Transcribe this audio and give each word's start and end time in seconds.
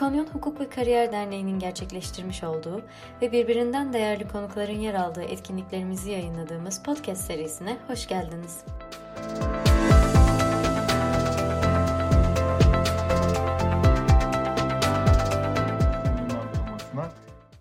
İkonyon 0.00 0.26
Hukuk 0.26 0.60
ve 0.60 0.68
Kariyer 0.68 1.12
Derneği'nin 1.12 1.58
gerçekleştirmiş 1.58 2.44
olduğu 2.44 2.82
ve 3.22 3.32
birbirinden 3.32 3.92
değerli 3.92 4.28
konukların 4.28 4.78
yer 4.78 4.94
aldığı 4.94 5.22
etkinliklerimizi 5.22 6.10
yayınladığımız 6.10 6.82
podcast 6.82 7.22
serisine 7.22 7.78
hoş 7.86 8.08
geldiniz. 8.08 8.64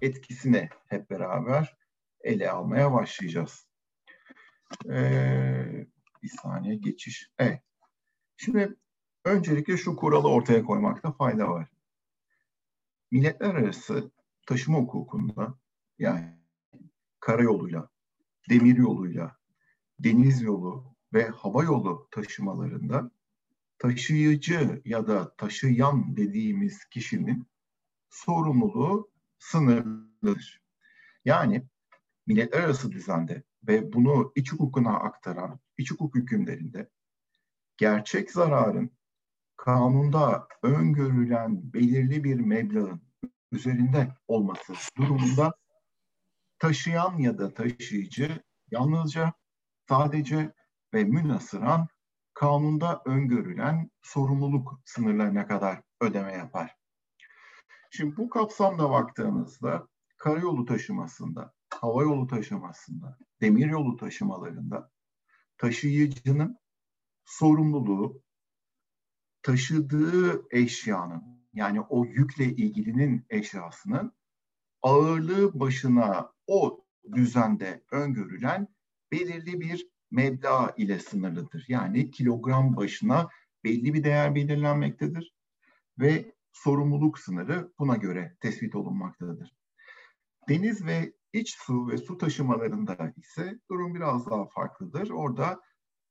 etkisini 0.01 0.69
hep 0.87 1.09
beraber 1.09 1.77
ele 2.21 2.51
almaya 2.51 2.93
başlayacağız. 2.93 3.67
Ee, 4.85 5.87
bir 6.23 6.29
saniye 6.43 6.75
geçiş. 6.75 7.31
Evet. 7.39 7.61
Şimdi 8.37 8.75
öncelikle 9.25 9.77
şu 9.77 9.95
kuralı 9.95 10.29
ortaya 10.29 10.63
koymakta 10.63 11.11
fayda 11.11 11.49
var. 11.49 11.78
Milletler 13.11 13.55
arası 13.55 14.11
taşıma 14.47 14.77
hukukunda 14.77 15.59
yani 15.99 16.39
karayoluyla, 17.19 17.89
demir 18.49 18.77
yoluyla, 18.77 19.37
deniz 19.99 20.41
yolu 20.41 20.95
ve 21.13 21.27
hava 21.27 21.63
yolu 21.63 22.07
taşımalarında 22.11 23.11
taşıyıcı 23.77 24.81
ya 24.85 25.07
da 25.07 25.35
taşıyan 25.35 26.17
dediğimiz 26.17 26.85
kişinin 26.85 27.47
sorumluluğu 28.09 29.11
sınırlıdır. 29.39 30.61
Yani 31.25 31.63
milletler 32.27 32.59
arası 32.59 32.91
düzende 32.91 33.43
ve 33.67 33.93
bunu 33.93 34.31
iç 34.35 34.51
hukukuna 34.53 34.99
aktaran 34.99 35.59
iç 35.77 35.91
hukuk 35.91 36.15
hükümlerinde 36.15 36.89
gerçek 37.77 38.31
zararın 38.31 38.91
kanunda 39.57 40.47
öngörülen 40.63 41.73
belirli 41.73 42.23
bir 42.23 42.39
meblağın 42.39 43.08
üzerinde 43.51 44.15
olması 44.27 44.73
durumunda 44.97 45.53
taşıyan 46.59 47.17
ya 47.17 47.37
da 47.37 47.53
taşıyıcı 47.53 48.43
yalnızca 48.71 49.33
sadece 49.89 50.53
ve 50.93 51.03
münasıran 51.03 51.87
kanunda 52.33 53.01
öngörülen 53.05 53.91
sorumluluk 54.01 54.81
sınırlarına 54.85 55.47
kadar 55.47 55.81
ödeme 56.01 56.33
yapar. 56.33 56.75
Şimdi 57.91 58.17
bu 58.17 58.29
kapsamda 58.29 58.89
baktığımızda 58.89 59.87
karayolu 60.17 60.65
taşımasında, 60.65 61.53
hava 61.69 62.03
yolu 62.03 62.27
taşımasında, 62.27 63.17
demir 63.41 63.67
yolu 63.67 63.97
taşımalarında 63.97 64.91
taşıyıcının 65.57 66.57
sorumluluğu 67.25 68.23
taşıdığı 69.41 70.45
eşyanın 70.51 71.38
yani 71.53 71.81
o 71.81 72.05
yükle 72.05 72.45
ilgilinin 72.45 73.25
eşyasının 73.29 74.13
ağırlığı 74.81 75.59
başına 75.59 76.31
o 76.47 76.85
düzende 77.15 77.83
öngörülen 77.91 78.67
belirli 79.11 79.61
bir 79.61 79.89
meblağ 80.11 80.73
ile 80.77 80.99
sınırlıdır. 80.99 81.65
Yani 81.67 82.11
kilogram 82.11 82.75
başına 82.75 83.29
belli 83.63 83.93
bir 83.93 84.03
değer 84.03 84.35
belirlenmektedir 84.35 85.33
ve 85.99 86.35
sorumluluk 86.51 87.19
sınırı 87.19 87.73
buna 87.79 87.95
göre 87.95 88.37
tespit 88.39 88.75
olunmaktadır. 88.75 89.53
Deniz 90.49 90.85
ve 90.85 91.13
iç 91.33 91.55
su 91.57 91.87
ve 91.87 91.97
su 91.97 92.17
taşımalarında 92.17 93.13
ise 93.17 93.59
durum 93.71 93.95
biraz 93.95 94.25
daha 94.25 94.45
farklıdır. 94.45 95.09
Orada 95.09 95.61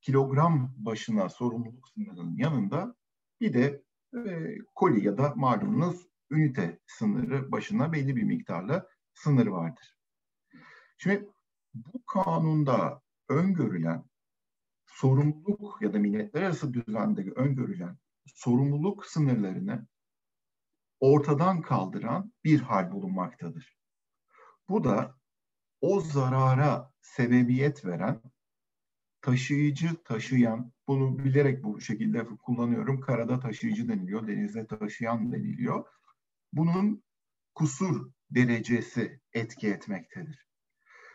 kilogram 0.00 0.74
başına 0.76 1.28
sorumluluk 1.28 1.88
sınırının 1.88 2.36
yanında 2.36 2.96
bir 3.40 3.52
de 3.54 3.82
e, 4.14 4.56
koli 4.74 5.06
ya 5.06 5.18
da 5.18 5.32
malumunuz 5.36 6.06
ünite 6.30 6.78
sınırı 6.86 7.52
başına 7.52 7.92
belli 7.92 8.16
bir 8.16 8.22
miktarla 8.22 8.86
sınır 9.14 9.46
vardır. 9.46 9.96
Şimdi 10.98 11.28
bu 11.74 12.04
kanunda 12.04 13.02
öngörülen 13.28 14.04
sorumluluk 14.86 15.82
ya 15.82 15.92
da 15.92 15.98
milletler 15.98 16.42
arası 16.42 16.74
düzende 16.74 17.30
öngörülen 17.30 17.98
sorumluluk 18.26 19.06
sınırlarını 19.06 19.86
ortadan 21.00 21.62
kaldıran 21.62 22.32
bir 22.44 22.60
hal 22.60 22.92
bulunmaktadır. 22.92 23.78
Bu 24.68 24.84
da 24.84 25.18
o 25.80 26.00
zarara 26.00 26.92
sebebiyet 27.00 27.84
veren 27.84 28.22
taşıyıcı 29.20 30.02
taşıyan, 30.04 30.72
bunu 30.88 31.18
bilerek 31.18 31.64
bu 31.64 31.80
şekilde 31.80 32.26
kullanıyorum. 32.26 33.00
Karada 33.00 33.40
taşıyıcı 33.40 33.88
deniliyor, 33.88 34.26
denizde 34.26 34.66
taşıyan 34.66 35.32
deniliyor. 35.32 35.84
Bunun 36.52 37.02
kusur 37.54 38.10
derecesi 38.30 39.20
etki 39.32 39.68
etmektedir. 39.68 40.48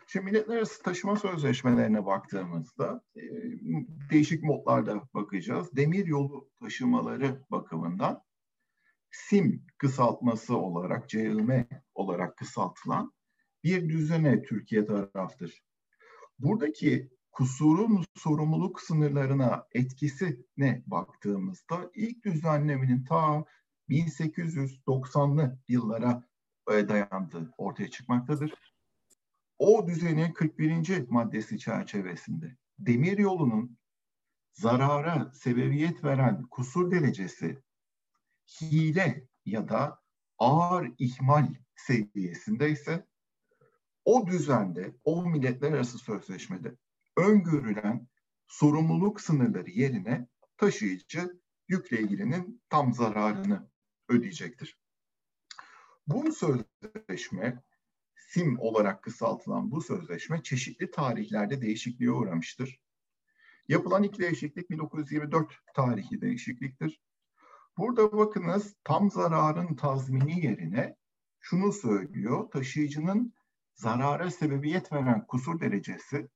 Şimdi 0.06 0.24
milletler 0.24 0.56
arası 0.56 0.82
taşıma 0.82 1.16
sözleşmelerine 1.16 2.06
baktığımızda 2.06 3.02
e, 3.16 3.22
değişik 4.10 4.42
modlarda 4.42 5.08
bakacağız. 5.14 5.76
Demir 5.76 6.06
yolu 6.06 6.50
taşımaları 6.60 7.44
bakımından 7.50 8.22
SIM 9.10 9.66
kısaltması 9.78 10.56
olarak, 10.56 11.08
CIM 11.08 11.66
olarak 11.94 12.36
kısaltılan 12.36 13.12
bir 13.64 13.88
düzene 13.88 14.42
Türkiye 14.42 14.84
taraftır. 14.84 15.62
Buradaki 16.38 17.10
kusurun 17.34 18.04
sorumluluk 18.16 18.80
sınırlarına 18.80 19.66
etkisi 19.72 20.46
ne 20.56 20.82
baktığımızda 20.86 21.90
ilk 21.94 22.24
düzenlemenin 22.24 23.04
ta 23.04 23.44
1890'lı 23.88 25.58
yıllara 25.68 26.28
e, 26.72 26.88
dayandığı 26.88 27.54
ortaya 27.58 27.90
çıkmaktadır. 27.90 28.74
O 29.58 29.86
düzenin 29.86 30.32
41. 30.32 31.08
maddesi 31.08 31.58
çerçevesinde 31.58 32.56
demir 32.78 33.18
yolunun 33.18 33.78
zarara 34.52 35.32
sebebiyet 35.34 36.04
veren 36.04 36.42
kusur 36.42 36.90
derecesi 36.90 37.62
hile 38.60 39.28
ya 39.44 39.68
da 39.68 40.00
ağır 40.38 40.92
ihmal 40.98 41.54
seviyesinde 41.76 42.70
ise 42.70 43.06
o 44.04 44.26
düzende, 44.26 44.96
o 45.04 45.26
milletler 45.26 45.72
arası 45.72 45.98
sözleşmede 45.98 46.74
öngörülen 47.16 48.08
sorumluluk 48.46 49.20
sınırları 49.20 49.70
yerine 49.70 50.28
taşıyıcı 50.56 51.40
yükle 51.68 52.00
ilgilinin 52.00 52.62
tam 52.68 52.94
zararını 52.94 53.70
ödeyecektir. 54.08 54.78
Bu 56.06 56.32
sözleşme, 56.32 57.62
SIM 58.16 58.58
olarak 58.58 59.02
kısaltılan 59.02 59.70
bu 59.70 59.80
sözleşme 59.80 60.42
çeşitli 60.42 60.90
tarihlerde 60.90 61.60
değişikliğe 61.60 62.10
uğramıştır. 62.10 62.80
Yapılan 63.68 64.02
ilk 64.02 64.18
değişiklik 64.18 64.70
1924 64.70 65.52
tarihi 65.74 66.20
değişikliktir. 66.20 67.00
Burada 67.76 68.12
bakınız 68.12 68.74
tam 68.84 69.10
zararın 69.10 69.76
tazmini 69.76 70.46
yerine 70.46 70.96
şunu 71.40 71.72
söylüyor. 71.72 72.50
Taşıyıcının 72.50 73.34
zarara 73.74 74.30
sebebiyet 74.30 74.92
veren 74.92 75.26
kusur 75.26 75.60
derecesi 75.60 76.28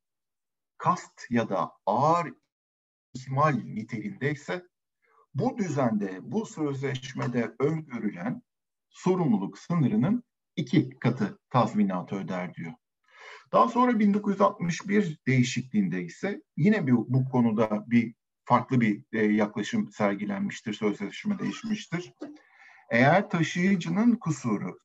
kast 0.78 1.30
ya 1.30 1.48
da 1.48 1.72
ağır 1.86 2.34
ihmal 3.14 3.52
niteliğindeyse 3.52 4.64
bu 5.34 5.58
düzende, 5.58 6.18
bu 6.22 6.46
sözleşmede 6.46 7.54
öngörülen 7.58 8.42
sorumluluk 8.90 9.58
sınırının 9.58 10.24
iki 10.56 10.90
katı 10.90 11.38
tazminatı 11.50 12.16
öder 12.16 12.54
diyor. 12.54 12.72
Daha 13.52 13.68
sonra 13.68 13.98
1961 13.98 15.18
değişikliğinde 15.26 16.02
ise 16.02 16.42
yine 16.56 16.86
bir, 16.86 16.92
bu 16.92 17.28
konuda 17.30 17.84
bir 17.90 18.14
farklı 18.44 18.80
bir 18.80 19.04
e, 19.12 19.24
yaklaşım 19.24 19.92
sergilenmiştir, 19.92 20.72
sözleşme 20.72 21.38
değişmiştir. 21.38 22.12
Eğer 22.90 23.30
taşıyıcının 23.30 24.16
kusuru 24.16 24.78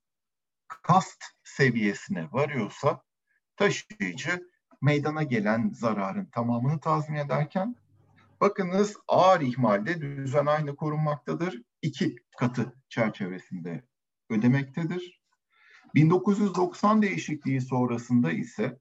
kast 0.67 1.23
seviyesine 1.43 2.27
varıyorsa 2.31 3.03
taşıyıcı 3.55 4.52
meydana 4.83 5.23
gelen 5.23 5.71
zararın 5.73 6.25
tamamını 6.25 6.79
tazmin 6.79 7.15
ederken 7.15 7.75
bakınız 8.41 8.97
ağır 9.07 9.41
ihmalde 9.41 10.01
düzen 10.01 10.45
aynı 10.45 10.75
korunmaktadır. 10.75 11.61
iki 11.81 12.15
katı 12.37 12.73
çerçevesinde 12.89 13.83
ödemektedir. 14.29 15.21
1990 15.95 17.01
değişikliği 17.01 17.61
sonrasında 17.61 18.31
ise 18.31 18.79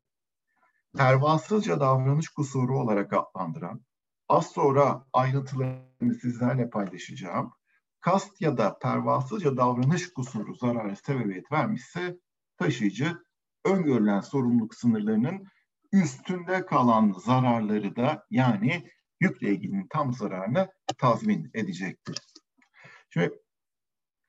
pervasızca 0.96 1.80
davranış 1.80 2.28
kusuru 2.28 2.78
olarak 2.78 3.12
adlandıran 3.12 3.82
Az 4.28 4.46
sonra 4.46 5.06
ayrıntılarını 5.12 6.14
sizlerle 6.22 6.70
paylaşacağım. 6.70 7.52
Kast 8.00 8.40
ya 8.40 8.56
da 8.56 8.78
pervasızca 8.78 9.56
davranış 9.56 10.12
kusuru 10.12 10.54
zararı 10.54 10.96
sebebiyet 10.96 11.52
vermişse 11.52 12.18
taşıyıcı 12.56 13.18
öngörülen 13.64 14.20
sorumluluk 14.20 14.74
sınırlarının 14.74 15.46
üstünde 15.92 16.66
kalan 16.66 17.12
zararları 17.12 17.96
da 17.96 18.26
yani 18.30 18.90
yükle 19.20 19.48
ilgili 19.48 19.86
tam 19.90 20.14
zararını 20.14 20.68
tazmin 20.98 21.50
edecektir. 21.54 22.16
Şimdi 23.10 23.42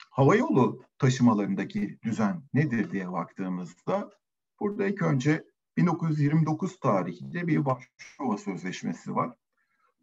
Havayolu 0.10 0.84
taşımalarındaki 0.98 2.00
düzen 2.04 2.44
nedir 2.54 2.92
diye 2.92 3.12
baktığımızda 3.12 4.10
burada 4.60 4.88
ilk 4.88 5.02
önce 5.02 5.44
1929 5.78 6.80
tarihinde 6.80 7.48
bir 7.48 7.58
Varşova 7.58 8.38
Sözleşmesi 8.38 9.16
var. 9.16 9.36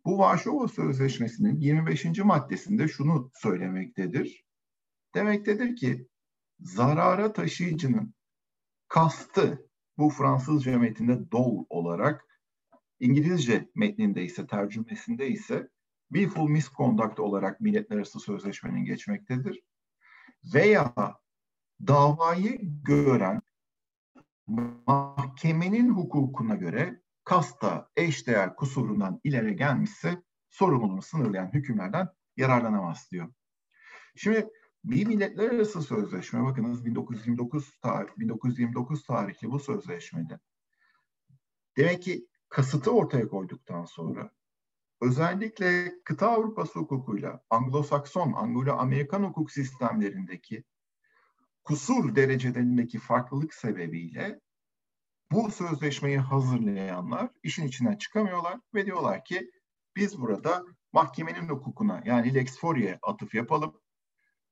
Bu 0.04 0.18
Varşova 0.18 0.68
Sözleşmesi'nin 0.68 1.60
25. 1.60 2.04
maddesinde 2.18 2.88
şunu 2.88 3.30
söylemektedir. 3.34 4.44
Demektedir 5.14 5.76
ki 5.76 6.08
zarara 6.60 7.32
taşıyıcının 7.32 8.14
kastı 8.88 9.69
bu 10.00 10.10
Fransızca 10.10 10.78
metinde 10.78 11.30
dol 11.30 11.64
olarak 11.68 12.26
İngilizce 13.00 13.68
metninde 13.74 14.24
ise 14.24 14.46
tercümesinde 14.46 15.28
ise 15.28 15.68
willful 16.12 16.48
misconduct 16.48 17.20
olarak 17.20 17.60
milletler 17.60 17.96
arası 17.96 18.20
sözleşmenin 18.20 18.84
geçmektedir. 18.84 19.62
Veya 20.54 20.94
davayı 21.86 22.58
gören 22.84 23.42
mahkemenin 24.86 25.90
hukukuna 25.90 26.54
göre 26.54 27.00
kasta 27.24 27.88
eşdeğer 27.96 28.56
kusurundan 28.56 29.20
ileri 29.24 29.56
gelmişse 29.56 30.22
sorumluluğunu 30.50 31.02
sınırlayan 31.02 31.52
hükümlerden 31.52 32.08
yararlanamaz 32.36 33.08
diyor. 33.12 33.32
Şimdi 34.16 34.48
bir 34.84 35.06
milletler 35.06 35.50
arası 35.50 35.82
sözleşme 35.82 36.44
bakınız 36.44 36.84
1929 36.84 37.78
tarih 37.80 38.10
1929 38.18 39.06
tarihli 39.06 39.50
bu 39.50 39.58
sözleşmede. 39.58 40.40
Demek 41.76 42.02
ki 42.02 42.26
kasıtı 42.48 42.90
ortaya 42.90 43.28
koyduktan 43.28 43.84
sonra 43.84 44.30
özellikle 45.00 45.94
kıta 46.04 46.28
Avrupası 46.28 46.78
hukukuyla 46.78 47.42
Anglo-Sakson, 47.50 48.32
Anglo-Amerikan 48.32 49.22
hukuk 49.22 49.50
sistemlerindeki 49.50 50.64
kusur 51.64 52.14
derecelerindeki 52.16 52.98
farklılık 52.98 53.54
sebebiyle 53.54 54.40
bu 55.32 55.50
sözleşmeyi 55.50 56.18
hazırlayanlar 56.18 57.30
işin 57.42 57.66
içinden 57.66 57.96
çıkamıyorlar 57.96 58.60
ve 58.74 58.86
diyorlar 58.86 59.24
ki 59.24 59.50
biz 59.96 60.20
burada 60.20 60.64
mahkemenin 60.92 61.48
hukukuna 61.48 62.02
yani 62.04 62.34
Lex 62.34 62.58
Fori'ye 62.58 62.98
atıf 63.02 63.34
yapalım. 63.34 63.80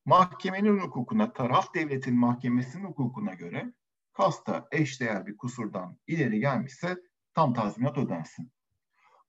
Mahkemenin 0.09 0.79
hukukuna, 0.79 1.33
taraf 1.33 1.75
devletin 1.75 2.17
mahkemesinin 2.17 2.85
hukukuna 2.85 3.35
göre 3.35 3.73
kasta 4.13 4.69
eşdeğer 4.73 5.27
bir 5.27 5.37
kusurdan 5.37 5.99
ileri 6.07 6.41
gelmişse 6.41 6.97
tam 7.35 7.55
tazminat 7.55 7.99
ödensin. 7.99 8.53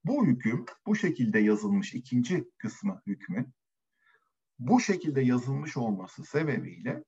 Bu 0.04 0.26
hüküm 0.26 0.66
bu 0.86 0.96
şekilde 0.96 1.40
yazılmış 1.40 1.94
ikinci 1.94 2.50
kısmı 2.58 3.02
hükmün 3.08 3.54
bu 4.60 4.80
şekilde 4.80 5.22
yazılmış 5.22 5.78
olması 5.78 6.24
sebebiyle 6.24 7.04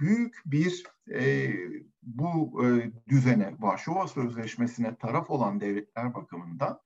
büyük 0.00 0.42
bir 0.46 0.84
e, 1.10 1.52
bu 2.02 2.64
e, 2.66 2.92
düzene, 3.08 3.56
Varşova 3.58 4.08
Sözleşmesi'ne 4.08 4.96
taraf 4.96 5.30
olan 5.30 5.60
devletler 5.60 6.14
bakımından 6.14 6.80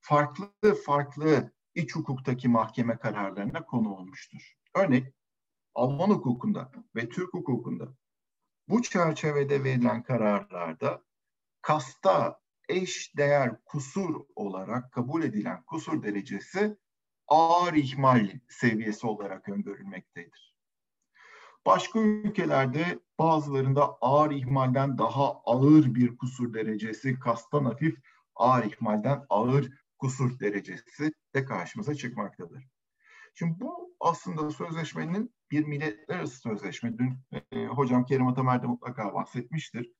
farklı 0.00 0.74
farklı 0.86 1.52
iç 1.74 1.94
hukuktaki 1.94 2.48
mahkeme 2.48 2.96
kararlarına 2.96 3.64
konu 3.64 3.94
olmuştur. 3.94 4.54
Örnek 4.74 5.17
Alman 5.74 6.10
hukukunda 6.10 6.72
ve 6.96 7.08
Türk 7.08 7.34
hukukunda 7.34 7.88
bu 8.68 8.82
çerçevede 8.82 9.64
verilen 9.64 10.02
kararlarda 10.02 11.02
kasta 11.62 12.40
eş 12.68 13.16
değer 13.16 13.64
kusur 13.64 14.20
olarak 14.36 14.92
kabul 14.92 15.22
edilen 15.22 15.62
kusur 15.62 16.02
derecesi 16.02 16.76
ağır 17.28 17.74
ihmal 17.74 18.30
seviyesi 18.48 19.06
olarak 19.06 19.48
öngörülmektedir. 19.48 20.54
Başka 21.66 22.00
ülkelerde 22.00 22.98
bazılarında 23.18 23.98
ağır 24.00 24.30
ihmalden 24.30 24.98
daha 24.98 25.32
ağır 25.32 25.94
bir 25.94 26.16
kusur 26.16 26.54
derecesi, 26.54 27.18
kastan 27.18 27.64
hafif 27.64 27.98
ağır 28.36 28.64
ihmalden 28.64 29.26
ağır 29.28 29.72
kusur 29.98 30.40
derecesi 30.40 31.12
de 31.34 31.44
karşımıza 31.44 31.94
çıkmaktadır. 31.94 32.64
Şimdi 33.38 33.60
bu 33.60 33.94
aslında 34.00 34.50
sözleşmenin 34.50 35.34
bir 35.50 35.64
milletler 35.64 36.16
arası 36.16 36.40
sözleşme. 36.40 36.98
Dün 36.98 37.18
e, 37.52 37.66
hocam 37.66 38.04
Kerim 38.04 38.26
Atamer 38.26 38.62
de 38.62 38.66
mutlaka 38.66 39.14
bahsetmiştir. 39.14 39.92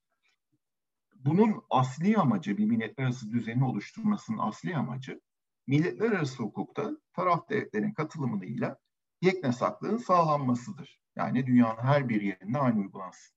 Bunun 1.15 1.63
asli 1.71 2.17
amacı, 2.17 2.57
bir 2.59 2.65
milletler 2.65 3.05
arası 3.05 3.31
düzeni 3.31 3.65
oluşturmasının 3.65 4.39
asli 4.39 4.77
amacı, 4.77 5.21
milletler 5.67 6.11
arası 6.11 6.43
hukukta 6.43 6.91
taraf 7.13 7.49
devletlerin 7.49 7.93
katılımıyla 7.93 8.79
yeknesaklığın 9.23 9.97
sağlanmasıdır. 9.97 11.01
Yani 11.17 11.47
dünyanın 11.47 11.83
her 11.83 12.09
bir 12.09 12.23
yerinde 12.23 12.59
aynı 12.59 12.81
uygulansın. 12.81 13.37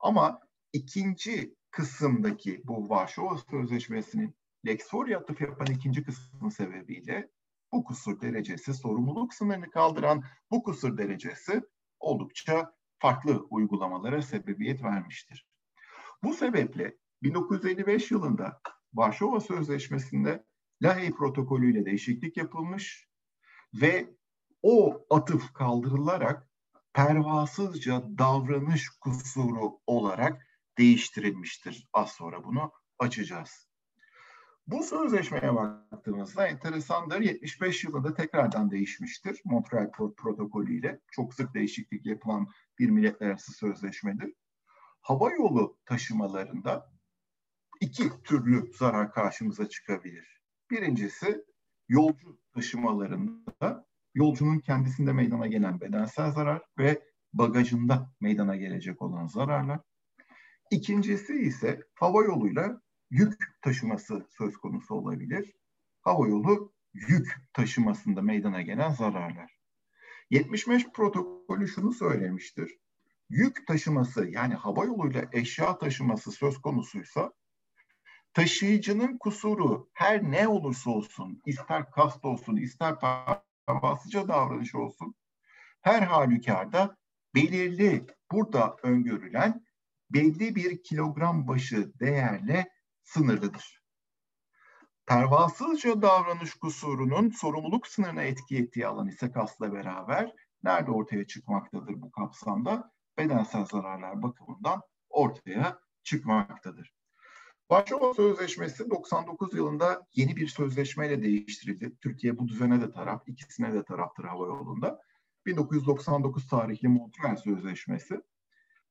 Ama 0.00 0.40
ikinci 0.72 1.54
kısımdaki 1.70 2.62
bu 2.64 2.88
Varşova 2.88 3.38
Sözleşmesi'nin 3.38 4.34
Lex 4.66 4.88
Foria 4.88 5.18
atıf 5.18 5.40
yapan 5.40 5.66
ikinci 5.66 6.04
kısmın 6.04 6.48
sebebiyle 6.48 7.30
bu 7.74 7.84
kusur 7.84 8.20
derecesi, 8.20 8.74
sorumluluk 8.74 9.34
sınırını 9.34 9.70
kaldıran 9.70 10.24
bu 10.50 10.62
kusur 10.62 10.98
derecesi 10.98 11.62
oldukça 12.00 12.74
farklı 12.98 13.46
uygulamalara 13.50 14.22
sebebiyet 14.22 14.82
vermiştir. 14.82 15.48
Bu 16.22 16.34
sebeple 16.34 16.96
1955 17.22 18.10
yılında 18.10 18.60
Varşova 18.94 19.40
Sözleşmesi'nde 19.40 20.44
Lahey 20.82 21.10
protokolü 21.10 21.72
ile 21.72 21.86
değişiklik 21.86 22.36
yapılmış 22.36 23.08
ve 23.74 24.14
o 24.62 25.06
atıf 25.10 25.52
kaldırılarak 25.52 26.48
pervasızca 26.92 28.02
davranış 28.18 28.88
kusuru 28.88 29.78
olarak 29.86 30.46
değiştirilmiştir. 30.78 31.88
Az 31.92 32.12
sonra 32.12 32.44
bunu 32.44 32.72
açacağız. 32.98 33.68
Bu 34.66 34.82
sözleşmeye 34.82 35.54
baktığımızda 35.54 36.46
enteresandır. 36.46 37.20
75 37.20 37.84
yılında 37.84 38.14
tekrardan 38.14 38.70
değişmiştir. 38.70 39.40
Montreal 39.44 39.90
protokolü 40.16 40.78
ile 40.78 41.00
çok 41.10 41.34
sık 41.34 41.54
değişiklik 41.54 42.06
yapılan 42.06 42.48
bir 42.78 42.90
milletler 42.90 43.26
arası 43.26 43.52
sözleşmedir. 43.52 44.34
Hava 45.00 45.30
yolu 45.30 45.78
taşımalarında 45.84 46.92
iki 47.80 48.22
türlü 48.22 48.72
zarar 48.72 49.12
karşımıza 49.12 49.68
çıkabilir. 49.68 50.40
Birincisi 50.70 51.44
yolcu 51.88 52.38
taşımalarında 52.54 53.86
yolcunun 54.14 54.58
kendisinde 54.58 55.12
meydana 55.12 55.46
gelen 55.46 55.80
bedensel 55.80 56.30
zarar 56.30 56.62
ve 56.78 57.02
bagajında 57.32 58.10
meydana 58.20 58.56
gelecek 58.56 59.02
olan 59.02 59.26
zararlar. 59.26 59.80
İkincisi 60.70 61.34
ise 61.34 61.80
hava 61.94 62.24
yoluyla 62.24 62.80
yük 63.10 63.62
taşıması 63.62 64.26
söz 64.38 64.56
konusu 64.56 64.94
olabilir. 64.94 65.52
Hava 66.02 66.28
yolu 66.28 66.72
yük 66.92 67.36
taşımasında 67.52 68.22
meydana 68.22 68.62
gelen 68.62 68.90
zararlar. 68.90 69.58
75 70.30 70.88
protokolü 70.92 71.68
şunu 71.68 71.92
söylemiştir. 71.92 72.78
Yük 73.30 73.66
taşıması 73.66 74.26
yani 74.26 74.54
hava 74.54 74.84
yoluyla 74.84 75.24
eşya 75.32 75.78
taşıması 75.78 76.32
söz 76.32 76.58
konusuysa 76.58 77.32
taşıyıcının 78.34 79.18
kusuru 79.18 79.90
her 79.94 80.22
ne 80.22 80.48
olursa 80.48 80.90
olsun, 80.90 81.42
ister 81.46 81.90
kast 81.90 82.24
olsun, 82.24 82.56
ister 82.56 82.94
pervasızca 83.66 84.28
davranış 84.28 84.74
olsun, 84.74 85.14
her 85.80 86.02
halükarda 86.02 86.96
belirli 87.34 88.06
burada 88.32 88.76
öngörülen 88.82 89.64
belli 90.10 90.54
bir 90.54 90.82
kilogram 90.82 91.48
başı 91.48 91.98
değerle 92.00 92.70
sınırlıdır. 93.04 93.84
Pervasızca 95.06 96.02
davranış 96.02 96.54
kusurunun 96.54 97.30
sorumluluk 97.30 97.86
sınırına 97.86 98.22
etki 98.22 98.56
ettiği 98.56 98.86
alan 98.86 99.08
ise 99.08 99.32
kasla 99.32 99.72
beraber 99.72 100.32
nerede 100.62 100.90
ortaya 100.90 101.26
çıkmaktadır 101.26 102.02
bu 102.02 102.10
kapsamda? 102.10 102.92
Bedensel 103.18 103.64
zararlar 103.64 104.22
bakımından 104.22 104.82
ortaya 105.08 105.78
çıkmaktadır. 106.02 106.94
Varşova 107.70 108.14
Sözleşmesi 108.14 108.90
99 108.90 109.54
yılında 109.54 110.06
yeni 110.14 110.36
bir 110.36 110.46
sözleşmeyle 110.46 111.22
değiştirildi. 111.22 111.96
Türkiye 112.00 112.38
bu 112.38 112.48
düzene 112.48 112.80
de 112.80 112.92
taraf, 112.92 113.22
ikisine 113.26 113.72
de 113.72 113.84
taraftır 113.84 114.24
hava 114.24 114.46
yolunda. 114.46 115.00
1999 115.46 116.46
tarihli 116.46 116.88
Montreal 116.88 117.36
Sözleşmesi 117.36 118.20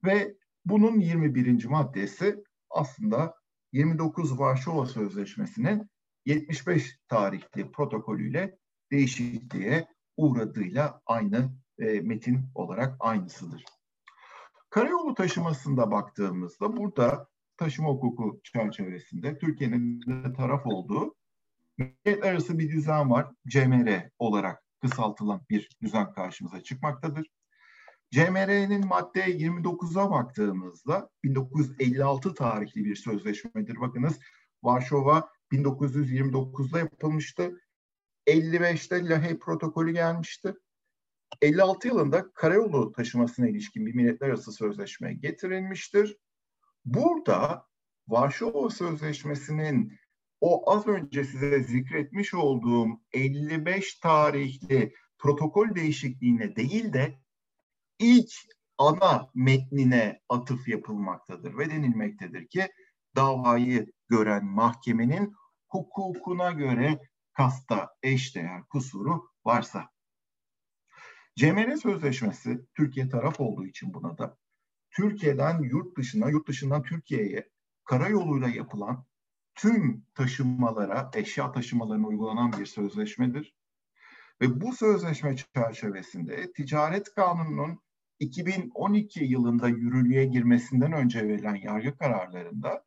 ve 0.04 0.36
bunun 0.66 1.00
21. 1.00 1.66
maddesi 1.66 2.44
aslında 2.70 3.43
29 3.74 4.40
Varşova 4.40 4.86
Sözleşmesi'nin 4.86 5.90
75 6.26 7.00
tarihli 7.08 7.72
protokolüyle 7.72 8.58
değişikliğe 8.92 9.88
uğradığıyla 10.18 11.02
aynı 11.06 11.52
e, 11.80 12.02
metin 12.02 12.46
olarak 12.56 12.96
aynısıdır. 13.00 13.66
Karayolu 14.70 15.16
taşımasında 15.16 15.92
baktığımızda 15.92 16.78
burada 16.78 17.28
taşıma 17.58 17.90
hukuku 17.90 18.42
çerçevesinde 18.44 19.38
Türkiye'nin 19.38 20.02
taraf 20.34 20.66
olduğu 20.66 21.16
milletler 21.78 22.32
arası 22.32 22.60
bir 22.60 22.72
düzen 22.72 23.12
var. 23.12 23.28
CMR 23.48 24.10
olarak 24.20 24.64
kısaltılan 24.82 25.42
bir 25.50 25.70
düzen 25.82 26.12
karşımıza 26.12 26.64
çıkmaktadır. 26.64 27.28
CMR'nin 28.14 28.88
madde 28.88 29.20
29'a 29.20 30.12
baktığımızda 30.12 31.10
1956 31.24 32.34
tarihli 32.34 32.86
bir 32.86 32.96
sözleşmedir. 32.96 33.80
Bakınız 33.80 34.20
Varşova 34.64 35.30
1929'da 35.52 36.80
yapılmıştı. 36.80 37.62
55'te 38.28 39.10
Lahey 39.10 39.40
protokolü 39.40 39.94
gelmişti. 39.94 40.54
56 41.42 41.88
yılında 41.88 42.32
karayolu 42.34 42.92
taşımasına 42.92 43.48
ilişkin 43.48 43.86
bir 43.86 43.96
milletler 43.96 44.28
arası 44.28 44.52
sözleşme 44.52 45.14
getirilmiştir. 45.14 46.18
Burada 46.86 47.68
Varşova 48.08 48.70
Sözleşmesi'nin 48.70 49.94
o 50.42 50.72
az 50.72 50.88
önce 50.88 51.24
size 51.24 51.64
zikretmiş 51.64 52.34
olduğum 52.34 52.88
55 53.14 53.96
tarihli 53.96 54.94
protokol 55.18 55.76
değişikliğine 55.76 56.56
değil 56.56 56.94
de 56.94 57.23
ilk 58.04 58.32
ana 58.78 59.30
metnine 59.36 60.22
atıf 60.30 60.68
yapılmaktadır 60.68 61.58
ve 61.58 61.70
denilmektedir 61.70 62.48
ki 62.48 62.68
davayı 63.16 63.92
gören 64.10 64.46
mahkemenin 64.46 65.34
hukukuna 65.70 66.52
göre 66.52 67.00
kasta 67.34 67.90
eşdeğer 68.04 68.64
kusuru 68.64 69.30
varsa. 69.46 69.90
CMR 71.36 71.78
Sözleşmesi 71.78 72.66
Türkiye 72.76 73.10
taraf 73.10 73.40
olduğu 73.40 73.66
için 73.66 73.94
buna 73.94 74.18
da 74.18 74.38
Türkiye'den 74.92 75.60
yurt 75.60 75.98
dışına, 75.98 76.30
yurt 76.30 76.48
dışından 76.48 76.84
Türkiye'ye 76.84 77.50
karayoluyla 77.86 78.50
yapılan 78.50 79.06
tüm 79.56 80.06
taşımalara, 80.16 81.12
eşya 81.14 81.52
taşımalarına 81.52 82.08
uygulanan 82.08 82.54
bir 82.60 82.66
sözleşmedir. 82.66 83.56
Ve 84.42 84.62
bu 84.62 84.76
sözleşme 84.76 85.36
çerçevesinde 85.56 86.54
ticaret 86.54 87.14
kanununun 87.14 87.80
2012 88.20 89.24
yılında 89.24 89.68
yürürlüğe 89.68 90.26
girmesinden 90.26 90.94
önce 90.94 91.28
verilen 91.28 91.56
yargı 91.56 91.98
kararlarında 91.98 92.84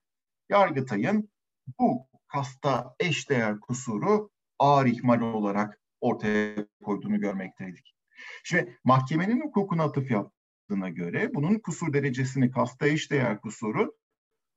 Yargıtay'ın 0.49 1.31
bu 1.79 2.07
kasta 2.29 2.95
eşdeğer 3.01 3.61
kusuru 3.61 4.31
ağır 4.59 4.87
ihmal 4.87 5.21
olarak 5.21 5.81
ortaya 6.01 6.67
koyduğunu 6.85 7.21
görmekteydik. 7.21 7.95
Şimdi 8.45 8.79
mahkemenin 8.85 9.41
hukukuna 9.41 9.83
atıf 9.83 10.11
yaptığına 10.11 10.89
göre 10.89 11.35
bunun 11.35 11.59
kusur 11.59 11.93
derecesini 11.93 12.51
kasta 12.51 12.87
eşdeğer 12.87 13.41
kusuru 13.41 13.97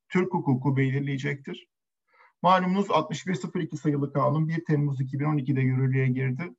Türk 0.09 0.33
hukuku 0.33 0.77
belirleyecektir. 0.77 1.67
Malumunuz 2.41 2.91
6102 2.91 3.77
sayılı 3.77 4.13
kanun 4.13 4.47
1 4.47 4.65
Temmuz 4.65 5.01
2012'de 5.01 5.61
yürürlüğe 5.61 6.07
girdi. 6.07 6.55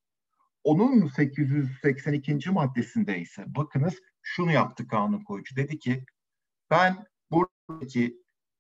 Onun 0.65 1.07
882. 1.07 2.51
maddesinde 2.51 3.19
ise 3.19 3.45
bakınız 3.47 3.95
şunu 4.23 4.53
yaptı 4.53 4.89
kanun 4.89 5.25
koyucu. 5.25 5.57
Dedi 5.57 5.79
ki 5.79 6.05
ben 6.71 7.07
buradaki 7.31 8.17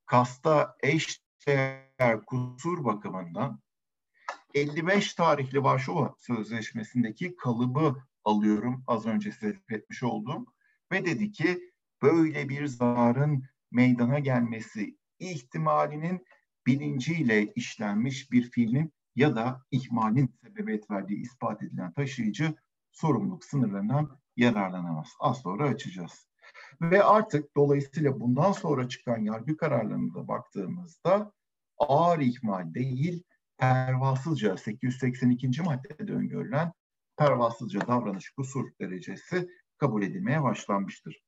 kasta 0.06 0.76
eşdeğer 0.82 2.24
kusur 2.26 2.84
bakımından 2.84 3.60
55 4.54 5.14
tarihli 5.14 5.62
Varşova 5.62 6.14
Sözleşmesi'ndeki 6.18 7.36
kalıbı 7.36 7.96
alıyorum 8.24 8.84
az 8.86 9.06
önce 9.06 9.32
size 9.32 9.56
etmiş 9.70 10.02
olduğum 10.02 10.46
ve 10.92 11.06
dedi 11.06 11.32
ki 11.32 11.72
böyle 12.02 12.48
bir 12.48 12.66
zararın 12.66 13.44
meydana 13.70 14.18
gelmesi 14.18 14.96
ihtimalinin 15.18 16.24
bilinciyle 16.66 17.52
işlenmiş 17.54 18.32
bir 18.32 18.50
fiilin 18.50 18.92
ya 19.16 19.36
da 19.36 19.62
ihmalin 19.70 20.34
sebebiyet 20.42 20.90
verdiği 20.90 21.20
ispat 21.20 21.62
edilen 21.62 21.92
taşıyıcı 21.92 22.54
sorumluluk 22.92 23.44
sınırlarından 23.44 24.18
yararlanamaz. 24.36 25.08
Az 25.20 25.38
sonra 25.38 25.68
açacağız. 25.68 26.26
Ve 26.80 27.04
artık 27.04 27.56
dolayısıyla 27.56 28.20
bundan 28.20 28.52
sonra 28.52 28.88
çıkan 28.88 29.18
yargı 29.18 29.56
kararlarına 29.56 30.14
da 30.14 30.28
baktığımızda 30.28 31.32
ağır 31.78 32.20
ihmal 32.20 32.74
değil, 32.74 33.24
pervasızca 33.58 34.56
882. 34.56 35.62
maddede 35.62 36.12
öngörülen 36.12 36.72
pervasızca 37.16 37.80
davranış 37.80 38.30
kusur 38.30 38.70
derecesi 38.80 39.48
kabul 39.78 40.02
edilmeye 40.02 40.42
başlanmıştır. 40.42 41.22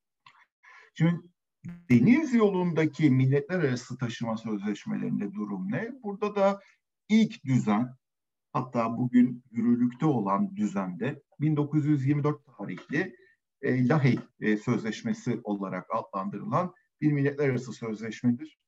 Şimdi 0.95 1.21
deniz 1.65 2.35
yolundaki 2.35 3.11
milletler 3.11 3.59
arası 3.59 3.99
taşıma 3.99 4.37
sözleşmelerinde 4.37 5.35
durum 5.35 5.73
ne? 5.73 5.91
Burada 6.03 6.37
da 6.37 6.61
ilk 7.12 7.45
düzen 7.45 7.97
hatta 8.52 8.97
bugün 8.97 9.45
yürürlükte 9.50 10.07
olan 10.07 10.57
düzende 10.57 11.23
1924 11.40 12.40
tarihli 12.59 13.16
e, 13.62 13.88
Lahey 13.88 14.19
e, 14.40 14.57
Sözleşmesi 14.57 15.40
olarak 15.45 15.87
adlandırılan 15.90 16.75
bir 17.00 17.12
milletler 17.12 17.49
arası 17.49 17.73
sözleşmedir. 17.73 18.59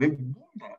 Ve 0.00 0.18
burada 0.18 0.78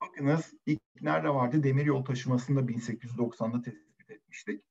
bakınız 0.00 0.54
ilk 0.66 0.80
nerede 1.00 1.28
vardı? 1.28 1.62
Demir 1.62 1.86
yol 1.86 2.04
taşımasında 2.04 2.60
1890'da 2.60 3.62
tespit 3.62 4.10
etmiştik. 4.10 4.64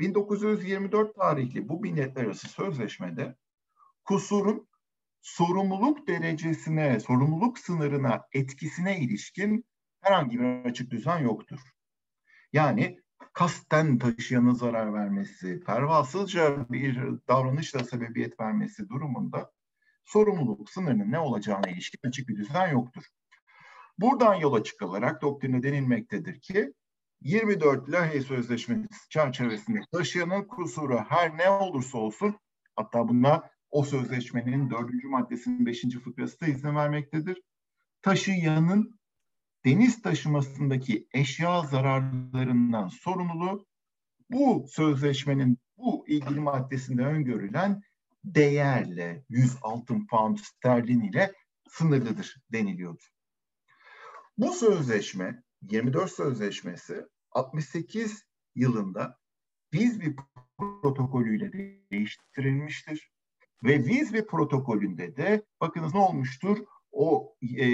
1924 0.00 1.14
tarihli 1.14 1.68
bu 1.68 1.80
milletler 1.80 2.24
arası 2.24 2.48
sözleşmede 2.48 3.36
kusurun 4.04 4.68
sorumluluk 5.20 6.08
derecesine, 6.08 7.00
sorumluluk 7.00 7.58
sınırına, 7.58 8.22
etkisine 8.32 9.00
ilişkin 9.00 9.64
herhangi 10.00 10.40
bir 10.40 10.64
açık 10.64 10.90
düzen 10.90 11.18
yoktur. 11.18 11.60
Yani 12.52 12.98
kasten 13.32 13.98
taşıyanın 13.98 14.54
zarar 14.54 14.94
vermesi, 14.94 15.60
pervasızca 15.60 16.66
bir 16.70 16.98
davranışla 17.28 17.84
sebebiyet 17.84 18.40
vermesi 18.40 18.88
durumunda 18.88 19.52
sorumluluk 20.04 20.70
sınırının 20.70 21.12
ne 21.12 21.18
olacağına 21.18 21.68
ilişkin 21.68 22.08
açık 22.08 22.28
bir 22.28 22.36
düzen 22.36 22.68
yoktur. 22.68 23.04
Buradan 23.98 24.34
yola 24.34 24.64
çıkılarak 24.64 25.22
doktrine 25.22 25.62
denilmektedir 25.62 26.40
ki 26.40 26.72
24 27.20 27.90
Lahey 27.90 28.20
Sözleşmesi 28.20 29.08
çerçevesinde 29.10 29.80
taşıyanın 29.92 30.44
kusuru 30.44 30.98
her 31.08 31.38
ne 31.38 31.50
olursa 31.50 31.98
olsun 31.98 32.38
hatta 32.76 33.08
buna 33.08 33.50
o 33.70 33.84
sözleşmenin 33.84 34.70
dördüncü 34.70 35.08
maddesinin 35.08 35.66
beşinci 35.66 35.98
fıkrası 35.98 36.40
da 36.40 36.46
izin 36.46 36.76
vermektedir. 36.76 37.42
Taşıyanın 38.02 38.99
deniz 39.64 40.02
taşımasındaki 40.02 41.06
eşya 41.14 41.62
zararlarından 41.62 42.88
sorumluluğu 42.88 43.66
bu 44.30 44.66
sözleşmenin 44.68 45.58
bu 45.76 46.08
ilgili 46.08 46.40
maddesinde 46.40 47.02
öngörülen 47.02 47.82
değerle 48.24 49.24
100 49.28 49.56
altın 49.62 50.06
pound 50.06 50.38
sterlin 50.38 51.00
ile 51.00 51.32
sınırlıdır 51.68 52.36
deniliyordu. 52.52 53.02
Bu 54.38 54.52
sözleşme 54.52 55.42
24 55.62 56.12
sözleşmesi 56.12 57.06
68 57.32 58.24
yılında 58.54 59.18
Vizbi 59.74 60.16
protokolüyle 60.58 61.52
değiştirilmiştir. 61.90 63.10
Ve 63.64 63.84
Vizbi 63.84 64.26
protokolünde 64.26 65.16
de 65.16 65.42
bakınız 65.60 65.94
ne 65.94 66.00
olmuştur? 66.00 66.58
O 66.92 67.36
e, 67.42 67.66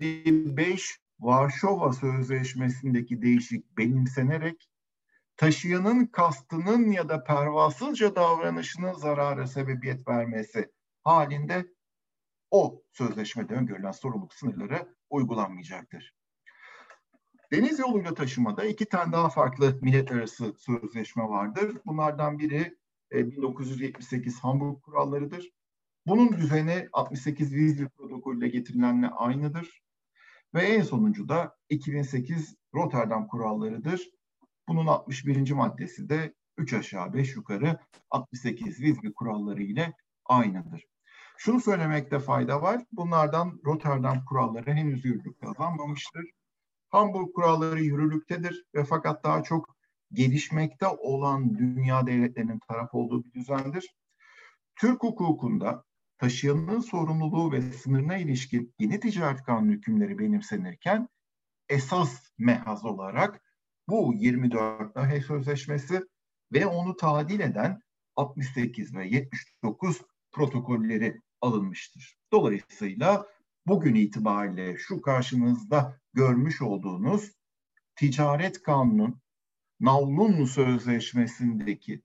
55 0.00 0.98
Varşova 1.20 1.92
Sözleşmesi'ndeki 1.92 3.22
değişik 3.22 3.78
benimsenerek 3.78 4.68
taşıyanın 5.36 6.06
kastının 6.06 6.90
ya 6.90 7.08
da 7.08 7.24
pervasızca 7.24 8.16
davranışının 8.16 8.92
zarara 8.92 9.46
sebebiyet 9.46 10.08
vermesi 10.08 10.70
halinde 11.02 11.66
o 12.50 12.82
sözleşmede 12.92 13.54
öngörülen 13.54 13.90
sorumluluk 13.90 14.34
sınırları 14.34 14.94
uygulanmayacaktır. 15.10 16.14
Deniz 17.52 17.78
yoluyla 17.78 18.14
taşımada 18.14 18.64
iki 18.64 18.84
tane 18.84 19.12
daha 19.12 19.28
farklı 19.28 19.78
millet 19.82 20.12
arası 20.12 20.54
sözleşme 20.58 21.22
vardır. 21.22 21.76
Bunlardan 21.86 22.38
biri 22.38 22.76
1978 23.12 24.34
e, 24.34 24.38
Hamburg 24.38 24.82
kurallarıdır. 24.82 25.50
Bunun 26.06 26.32
düzeni 26.32 26.88
68 26.92 27.54
Vizli 27.54 27.88
protokolüyle 27.88 28.48
getirilenle 28.48 29.08
aynıdır. 29.08 29.83
Ve 30.54 30.62
en 30.62 30.82
sonuncu 30.82 31.28
da 31.28 31.56
2008 31.68 32.56
Rotterdam 32.74 33.26
kurallarıdır. 33.28 34.10
Bunun 34.68 34.86
61. 34.86 35.50
maddesi 35.52 36.08
de 36.08 36.34
3 36.56 36.72
aşağı 36.72 37.12
5 37.14 37.36
yukarı 37.36 37.78
68 38.10 38.80
Vizli 38.80 39.12
kuralları 39.14 39.62
ile 39.62 39.92
aynıdır. 40.24 40.84
Şunu 41.36 41.60
söylemekte 41.60 42.18
fayda 42.18 42.62
var. 42.62 42.84
Bunlardan 42.92 43.60
Rotterdam 43.66 44.24
kuralları 44.24 44.72
henüz 44.72 45.04
yürürlük 45.04 45.40
kazanmamıştır. 45.40 46.24
Hamburg 46.90 47.34
kuralları 47.34 47.82
yürürlüktedir 47.82 48.64
ve 48.74 48.84
fakat 48.84 49.24
daha 49.24 49.42
çok 49.42 49.76
gelişmekte 50.12 50.86
olan 50.86 51.58
dünya 51.58 52.06
devletlerinin 52.06 52.60
taraf 52.68 52.94
olduğu 52.94 53.24
bir 53.24 53.32
düzendir. 53.32 53.94
Türk 54.76 55.02
hukukunda 55.02 55.84
taşıyanın 56.24 56.80
sorumluluğu 56.80 57.52
ve 57.52 57.62
sınırına 57.62 58.16
ilişkin 58.16 58.74
yeni 58.78 59.00
ticaret 59.00 59.42
kanunu 59.42 59.72
hükümleri 59.72 60.18
benimsenirken 60.18 61.08
esas 61.68 62.30
mehaz 62.38 62.84
olarak 62.84 63.42
bu 63.88 64.14
24 64.16 64.96
Lahey 64.96 65.20
Sözleşmesi 65.20 66.02
ve 66.52 66.66
onu 66.66 66.96
tadil 66.96 67.40
eden 67.40 67.80
68 68.16 68.94
ve 68.94 69.08
79 69.08 70.02
protokolleri 70.32 71.20
alınmıştır. 71.40 72.18
Dolayısıyla 72.32 73.26
bugün 73.66 73.94
itibariyle 73.94 74.76
şu 74.78 75.02
karşınızda 75.02 76.00
görmüş 76.12 76.62
olduğunuz 76.62 77.32
ticaret 77.96 78.62
kanunun 78.62 79.20
Navlun 79.80 80.44
Sözleşmesi'ndeki 80.44 82.02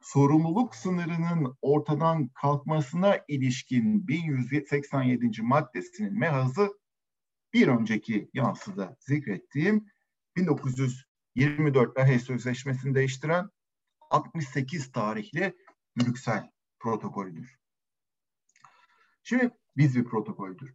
sorumluluk 0.00 0.74
sınırının 0.74 1.56
ortadan 1.62 2.28
kalkmasına 2.28 3.18
ilişkin 3.28 4.08
1187. 4.08 5.42
maddesinin 5.42 6.18
mehazı 6.18 6.78
bir 7.52 7.68
önceki 7.68 8.30
yansıda 8.34 8.96
zikrettiğim 9.00 9.86
1924 10.36 11.98
Lahey 11.98 12.18
Sözleşmesi'ni 12.18 12.94
değiştiren 12.94 13.50
68 14.10 14.92
tarihli 14.92 15.56
Brüksel 15.96 16.50
protokolüdür. 16.78 17.58
Şimdi 19.22 19.50
biz 19.76 19.96
bir 19.96 20.04
protokoldür. 20.04 20.74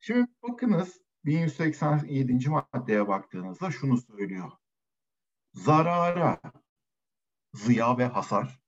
Şimdi 0.00 0.26
bakınız 0.42 1.00
1187. 1.24 2.48
maddeye 2.48 3.08
baktığınızda 3.08 3.70
şunu 3.70 3.96
söylüyor. 3.96 4.52
Zarara, 5.54 6.40
ziya 7.54 7.98
ve 7.98 8.06
hasar 8.06 8.61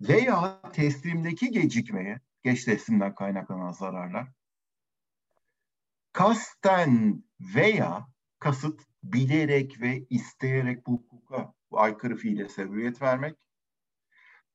veya 0.00 0.60
teslimdeki 0.72 1.50
gecikmeye, 1.50 2.20
geç 2.42 2.64
teslimden 2.64 3.14
kaynaklanan 3.14 3.72
zararlar, 3.72 4.28
kasten 6.12 7.24
veya 7.40 8.06
kasıt 8.38 8.80
bilerek 9.02 9.80
ve 9.80 10.06
isteyerek 10.10 10.86
bu 10.86 10.92
hukuka 10.92 11.52
bu 11.70 11.80
aykırı 11.80 12.16
fiile 12.16 12.48
sebebiyet 12.48 13.02
vermek, 13.02 13.36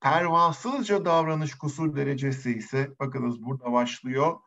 pervasızca 0.01 1.05
davranış 1.05 1.55
kusur 1.55 1.95
derecesi 1.95 2.51
ise 2.53 2.89
bakınız 2.99 3.43
burada 3.43 3.71
başlıyor. 3.71 4.39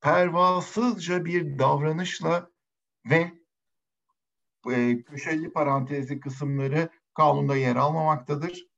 Pervasızca 0.00 1.24
bir 1.24 1.58
davranışla 1.58 2.50
ve 3.10 3.32
e, 4.70 5.02
köşeli 5.02 5.52
parantezi 5.52 6.20
kısımları 6.20 6.88
kanunda 7.14 7.56
yer 7.56 7.76
almamaktadır. 7.76 8.73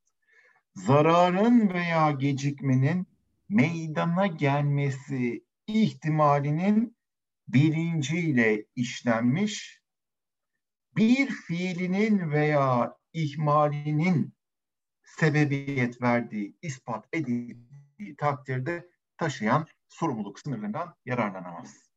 Zararın 0.77 1.75
veya 1.75 2.11
gecikmenin 2.11 3.07
meydana 3.49 4.27
gelmesi 4.27 5.45
ihtimalinin 5.67 6.97
bilinciyle 7.49 8.67
işlenmiş 8.77 9.83
bir 10.97 11.31
fiilinin 11.31 12.31
veya 12.31 12.97
ihmalinin 13.13 14.35
sebebiyet 15.03 16.03
verdiği, 16.03 16.57
ispat 16.63 17.09
edildiği 17.13 18.17
takdirde 18.19 18.91
taşıyan 19.17 19.67
sorumluluk 19.89 20.41
sınırlarından 20.41 20.95
yararlanamaz. 21.05 21.91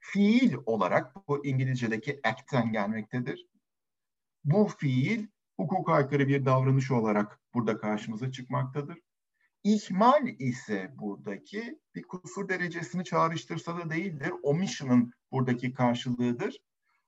Fiil 0.00 0.54
olarak 0.66 1.28
bu 1.28 1.46
İngilizce'deki 1.46 2.20
act'ten 2.24 2.72
gelmektedir. 2.72 3.46
Bu 4.44 4.66
fiil 4.66 5.26
hukuk 5.60 5.90
aykırı 5.90 6.28
bir 6.28 6.44
davranış 6.44 6.90
olarak 6.90 7.40
burada 7.54 7.78
karşımıza 7.78 8.32
çıkmaktadır. 8.32 8.98
İhmal 9.64 10.26
ise 10.26 10.90
buradaki 10.98 11.80
bir 11.94 12.02
kusur 12.02 12.48
derecesini 12.48 13.04
çağrıştırsa 13.04 13.76
da 13.76 13.90
değildir. 13.90 14.32
Omission'ın 14.42 15.12
buradaki 15.32 15.72
karşılığıdır. 15.72 16.56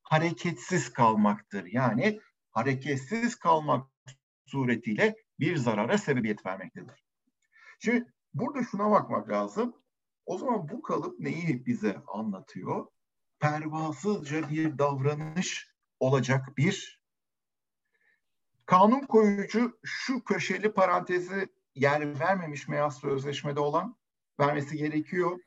Hareketsiz 0.03 0.93
kalmaktır. 0.93 1.67
Yani 1.67 2.21
hareketsiz 2.51 3.35
kalmak 3.37 3.91
suretiyle 4.47 5.17
bir 5.41 5.57
zarara 5.57 5.99
sebebiyet 5.99 6.47
vermektedir. 6.47 7.05
Şimdi 7.81 8.05
burada 8.35 8.63
şuna 8.71 8.91
bakmak 8.91 9.29
lazım. 9.29 9.77
O 10.27 10.39
zaman 10.39 10.69
bu 10.69 10.83
kalıp 10.83 11.21
neyi 11.21 11.67
bize 11.67 12.03
anlatıyor? 12.07 12.87
Pervasızca 13.41 14.51
bir 14.51 14.79
davranış 14.79 15.69
olacak 16.01 16.57
bir 16.57 17.02
kanun 18.67 19.01
koyucu 19.01 19.79
şu 19.85 20.25
köşeli 20.25 20.73
parantezi 20.73 21.49
yer 21.75 22.21
vermemiş 22.21 22.69
meyas 22.69 23.01
sözleşmede 23.01 23.61
olan 23.61 23.97
vermesi 24.41 24.77
gerekiyor 24.77 25.41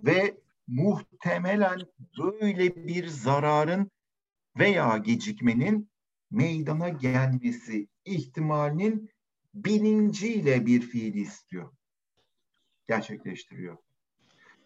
ve 0.00 0.36
muhtemelen 0.66 1.80
böyle 2.18 2.86
bir 2.86 3.06
zararın 3.06 3.90
veya 4.58 4.96
gecikmenin 4.96 5.90
meydana 6.30 6.88
gelmesi 6.88 7.88
ihtimalinin 8.04 9.10
bilinciyle 9.54 10.66
bir 10.66 10.80
fiil 10.80 11.14
istiyor. 11.14 11.72
Gerçekleştiriyor. 12.88 13.76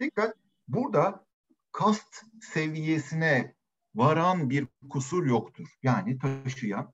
Dikkat 0.00 0.36
burada 0.68 1.26
kast 1.72 2.24
seviyesine 2.40 3.54
varan 3.94 4.50
bir 4.50 4.66
kusur 4.90 5.26
yoktur. 5.26 5.68
Yani 5.82 6.18
taşıyan 6.18 6.92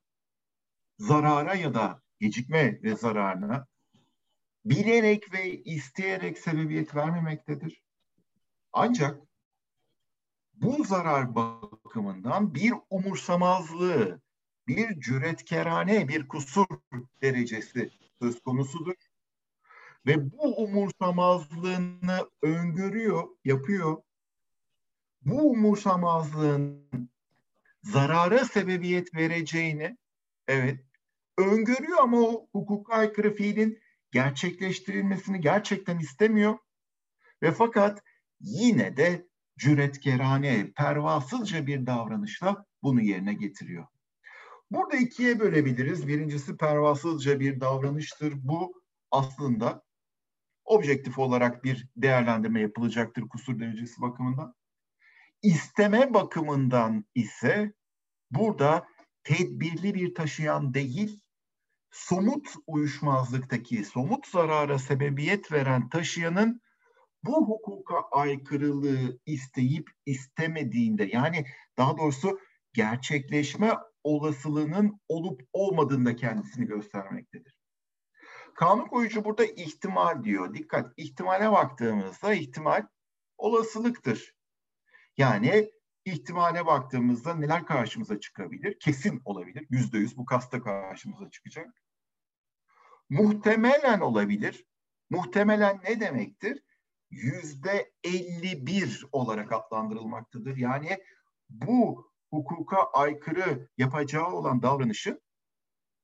zarara 1.01 1.55
ya 1.55 1.75
da 1.75 2.03
gecikme 2.21 2.83
ve 2.83 2.97
zararına 2.97 3.67
bilerek 4.65 5.33
ve 5.33 5.63
isteyerek 5.63 6.39
sebebiyet 6.39 6.95
vermemektedir. 6.95 7.83
Ancak 8.73 9.21
bu 10.55 10.85
zarar 10.85 11.35
bakımından 11.35 12.55
bir 12.55 12.73
umursamazlığı, 12.91 14.21
bir 14.69 15.01
cüretkerane, 15.01 16.09
bir 16.09 16.29
kusur 16.29 16.67
derecesi 17.23 17.91
söz 18.23 18.41
konusudur. 18.41 18.95
Ve 20.07 20.33
bu 20.33 20.63
umursamazlığını 20.63 22.31
öngörüyor, 22.43 23.29
yapıyor. 23.45 24.03
Bu 25.23 25.51
umursamazlığın 25.51 26.89
zarara 27.83 28.45
sebebiyet 28.45 29.15
vereceğini, 29.15 29.97
evet, 30.49 30.90
öngörüyor 31.41 31.99
ama 32.01 32.21
o 32.21 32.49
hukuka 32.53 32.95
aykırı 32.95 33.35
fiilin 33.35 33.79
gerçekleştirilmesini 34.11 35.41
gerçekten 35.41 35.99
istemiyor. 35.99 36.59
Ve 37.43 37.53
fakat 37.53 38.03
yine 38.41 38.97
de 38.97 39.27
cüretkerane, 39.59 40.73
pervasızca 40.77 41.67
bir 41.67 41.87
davranışla 41.87 42.67
bunu 42.83 43.03
yerine 43.03 43.35
getiriyor. 43.35 43.87
Burada 44.71 44.97
ikiye 44.97 45.41
bölebiliriz. 45.41 46.09
Birincisi 46.09 46.57
pervasızca 46.57 47.41
bir 47.41 47.61
davranıştır. 47.61 48.35
Bu 48.37 48.83
aslında 49.11 49.83
objektif 50.65 51.19
olarak 51.19 51.65
bir 51.65 51.89
değerlendirme 51.97 52.61
yapılacaktır 52.61 53.29
kusur 53.29 53.61
derecesi 53.61 54.01
bakımından. 54.03 54.55
İsteme 55.43 56.15
bakımından 56.15 57.05
ise 57.15 57.73
burada 58.31 58.87
tedbirli 59.25 59.95
bir 59.95 60.15
taşıyan 60.15 60.75
değil, 60.75 61.21
somut 61.91 62.55
uyuşmazlıktaki, 62.67 63.85
somut 63.85 64.27
zarara 64.27 64.79
sebebiyet 64.79 65.53
veren 65.53 65.89
taşıyanın 65.89 66.61
bu 67.23 67.49
hukuka 67.49 68.01
aykırılığı 68.13 69.19
isteyip 69.27 69.91
istemediğinde 70.07 71.05
yani 71.13 71.47
daha 71.77 71.99
doğrusu 71.99 72.41
gerçekleşme 72.73 73.73
olasılığının 74.05 75.01
olup 75.09 75.43
olmadığında 75.53 76.17
kendisini 76.17 76.67
göstermektedir. 76.67 77.57
Kanun 78.55 78.87
koyucu 78.87 79.25
burada 79.25 79.45
ihtimal 79.45 80.25
diyor. 80.25 80.55
Dikkat 80.55 80.93
ihtimale 80.97 81.53
baktığımızda 81.53 82.35
ihtimal 82.35 82.87
olasılıktır. 83.39 84.35
Yani 85.17 85.71
ihtimale 86.11 86.67
baktığımızda 86.67 87.35
neler 87.35 87.67
karşımıza 87.67 88.21
çıkabilir? 88.21 88.79
Kesin 88.79 89.23
olabilir. 89.25 89.67
Yüzde 89.71 89.99
yüz 89.99 90.17
bu 90.17 90.25
kasta 90.25 90.63
karşımıza 90.63 91.31
çıkacak. 91.31 91.83
Muhtemelen 93.11 94.01
olabilir. 94.01 94.65
Muhtemelen 95.11 95.81
ne 95.85 96.01
demektir? 96.01 96.63
Yüzde 97.11 97.93
51 98.05 99.07
olarak 99.13 99.53
adlandırılmaktadır. 99.53 100.57
Yani 100.57 100.99
bu 101.49 102.11
hukuka 102.31 102.83
aykırı 102.83 103.69
yapacağı 103.79 104.33
olan 104.33 104.63
davranışın 104.63 105.21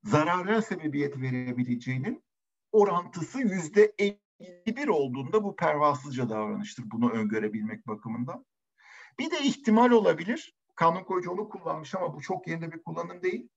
zarara 0.04 0.62
sebebiyet 0.62 1.16
verebileceğinin 1.16 2.24
orantısı 2.72 3.40
yüzde 3.40 3.94
51 3.98 4.88
olduğunda 4.88 5.44
bu 5.44 5.56
pervasızca 5.56 6.28
davranıştır. 6.28 6.90
Bunu 6.90 7.10
öngörebilmek 7.10 7.86
bakımından. 7.86 8.44
Bir 9.18 9.30
de 9.30 9.40
ihtimal 9.40 9.90
olabilir. 9.90 10.54
Kanun 10.74 11.04
koyucu 11.04 11.30
onu 11.30 11.48
kullanmış 11.48 11.94
ama 11.94 12.14
bu 12.14 12.20
çok 12.20 12.46
yerinde 12.46 12.72
bir 12.72 12.82
kullanım 12.82 13.22
değil. 13.22 13.48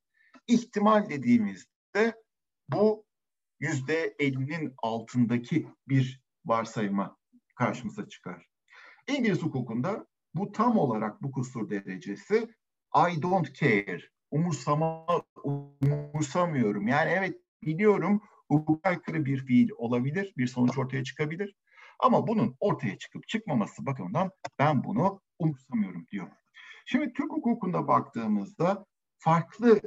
İhtimal 0.48 1.10
dediğimizde 1.10 2.16
bu 2.70 3.06
yüzde 3.60 4.16
elli'nin 4.20 4.74
altındaki 4.84 5.68
bir 5.88 6.24
varsayıma 6.46 7.18
karşımıza 7.56 8.10
çıkar. 8.10 8.48
İngiliz 9.08 9.42
hukukunda 9.42 10.08
bu 10.36 10.52
tam 10.52 10.78
olarak 10.78 11.22
bu 11.22 11.32
kusur 11.32 11.70
derecesi 11.70 12.48
I 12.96 13.22
don't 13.22 13.56
care, 13.56 14.02
umursama, 14.32 15.06
umursamıyorum. 15.44 16.88
Yani 16.88 17.12
evet 17.12 17.42
Biliyorum 17.64 18.22
hukuka 18.48 18.90
aykırı 18.90 19.26
bir 19.26 19.46
fiil 19.46 19.70
olabilir, 19.78 20.34
bir 20.38 20.48
sonuç 20.48 20.78
ortaya 20.78 21.04
çıkabilir. 21.04 21.56
Ama 22.00 22.28
bunun 22.28 22.56
ortaya 22.60 22.98
çıkıp 22.98 23.28
çıkmaması 23.28 23.86
bakımından 23.86 24.32
ben 24.60 24.84
bunu 24.84 25.22
umursamıyorum 25.40 26.08
diyor. 26.12 26.28
Şimdi 26.86 27.14
Türk 27.14 27.32
hukukunda 27.32 27.88
baktığımızda 27.88 28.86
farklı 29.18 29.82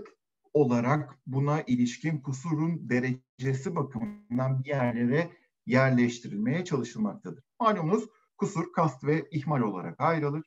olarak 0.52 1.18
buna 1.26 1.62
ilişkin 1.62 2.20
kusurun 2.20 2.88
derecesi 2.90 3.76
bakımından 3.76 4.64
bir 4.64 4.68
yerlere 4.68 5.30
yerleştirilmeye 5.66 6.64
çalışılmaktadır. 6.64 7.44
Malumunuz 7.60 8.08
kusur 8.36 8.72
kast 8.72 9.04
ve 9.04 9.28
ihmal 9.30 9.60
olarak 9.60 10.00
ayrılır. 10.00 10.42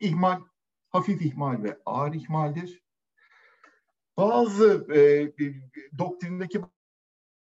İhmal 0.00 0.40
hafif 0.90 1.22
ihmal 1.22 1.62
ve 1.62 1.78
ağır 1.86 2.14
ihmaldir. 2.14 2.84
Bazı 4.16 4.86
e, 4.94 5.32
doktrindeki 5.98 6.60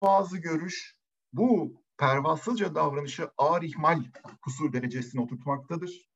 bazı 0.02 0.38
görüş 0.38 0.96
bu 1.32 1.80
pervasızca 1.98 2.74
davranışı 2.74 3.30
ağır 3.38 3.62
ihmal 3.62 4.04
kusur 4.42 4.72
derecesine 4.72 5.20
oturtmaktadır. 5.20 6.09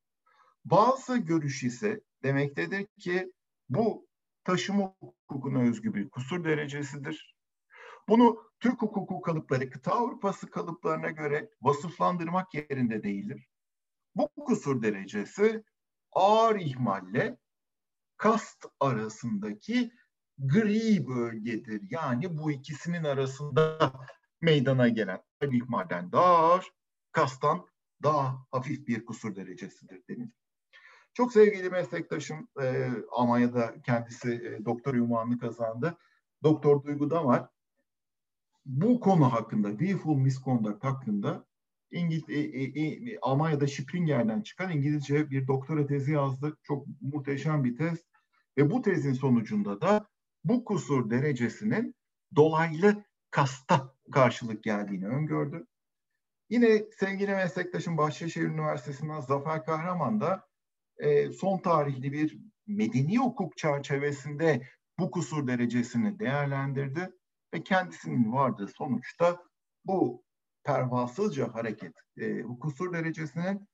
Bazı 0.65 1.17
görüş 1.17 1.63
ise 1.65 2.01
demektedir 2.23 2.87
ki 2.87 3.33
bu 3.69 4.07
taşıma 4.45 4.95
hukukuna 5.01 5.63
özgü 5.63 5.95
bir 5.95 6.11
kusur 6.11 6.45
derecesidir. 6.45 7.37
Bunu 8.09 8.43
Türk 8.61 8.83
hukuku 8.83 9.21
kalıpları 9.21 9.71
kıta 9.71 9.93
Avrupası 9.93 10.51
kalıplarına 10.51 11.11
göre 11.11 11.51
vasıflandırmak 11.63 12.55
yerinde 12.55 13.03
değildir. 13.03 13.49
Bu 14.15 14.29
kusur 14.29 14.83
derecesi 14.83 15.65
ağır 16.13 16.57
ihmalle 16.61 17.39
kast 18.17 18.67
arasındaki 18.81 19.93
gri 20.39 21.07
bölgedir. 21.07 21.83
Yani 21.91 22.39
bu 22.39 22.53
ikisinin 22.53 23.05
arasında 23.05 23.93
meydana 24.41 24.89
gelen 24.89 25.23
ihmalden 25.43 26.13
daha 26.13 26.37
ağır, 26.37 26.73
kastan 27.13 27.67
daha 28.03 28.47
hafif 28.51 28.87
bir 28.87 29.05
kusur 29.05 29.37
derecesidir 29.37 30.03
denilir. 30.09 30.44
Çok 31.15 31.33
sevgili 31.33 31.71
meslektaşım 31.71 32.49
e, 32.63 32.89
Almanya'da 33.11 33.83
kendisi 33.83 34.33
e, 34.33 34.65
doktor 34.65 34.95
ünvanını 34.95 35.39
kazandı. 35.39 35.97
Doktor 36.43 36.85
Duygu 36.85 37.11
Damar 37.11 37.49
bu 38.67 39.01
konu 39.01 39.33
hakkında, 39.33 39.71
willful 39.71 40.17
misconduct 40.17 40.85
hakkında 40.85 41.47
İngiliz, 41.91 42.29
e, 42.29 42.35
e, 42.35 43.13
e, 43.13 43.19
Almanya'da 43.23 43.67
Springer'den 43.69 44.41
çıkan 44.41 44.71
İngilizce 44.71 45.31
bir 45.31 45.47
doktora 45.47 45.87
tezi 45.87 46.13
yazdı. 46.13 46.57
Çok 46.63 46.87
muhteşem 47.01 47.65
bir 47.65 47.77
tez. 47.77 47.99
Ve 48.59 48.71
bu 48.71 48.83
tezin 48.83 49.13
sonucunda 49.13 49.81
da 49.81 50.09
bu 50.45 50.65
kusur 50.65 51.11
derecesinin 51.11 51.95
dolaylı 52.37 53.05
kasta 53.31 53.95
karşılık 54.13 54.63
geldiğini 54.63 55.07
öngördü. 55.07 55.67
Yine 56.51 56.85
sevgili 56.99 57.31
meslektaşım 57.31 57.99
Bahçeşehir 57.99 58.47
Üniversitesi'nden 58.47 59.21
Zafer 59.21 59.65
Kahraman 59.65 60.21
da 60.21 60.47
e, 60.99 61.33
son 61.33 61.59
tarihli 61.59 62.13
bir 62.13 62.39
medeni 62.67 63.19
hukuk 63.19 63.57
çerçevesinde 63.57 64.69
bu 64.99 65.11
kusur 65.11 65.47
derecesini 65.47 66.19
değerlendirdi 66.19 67.11
ve 67.55 67.63
kendisinin 67.63 68.33
vardığı 68.33 68.69
sonuçta 68.69 69.43
bu 69.85 70.25
pervasızca 70.65 71.55
hareket 71.55 71.95
e, 72.17 72.43
kusur 72.43 72.93
derecesinin 72.93 73.69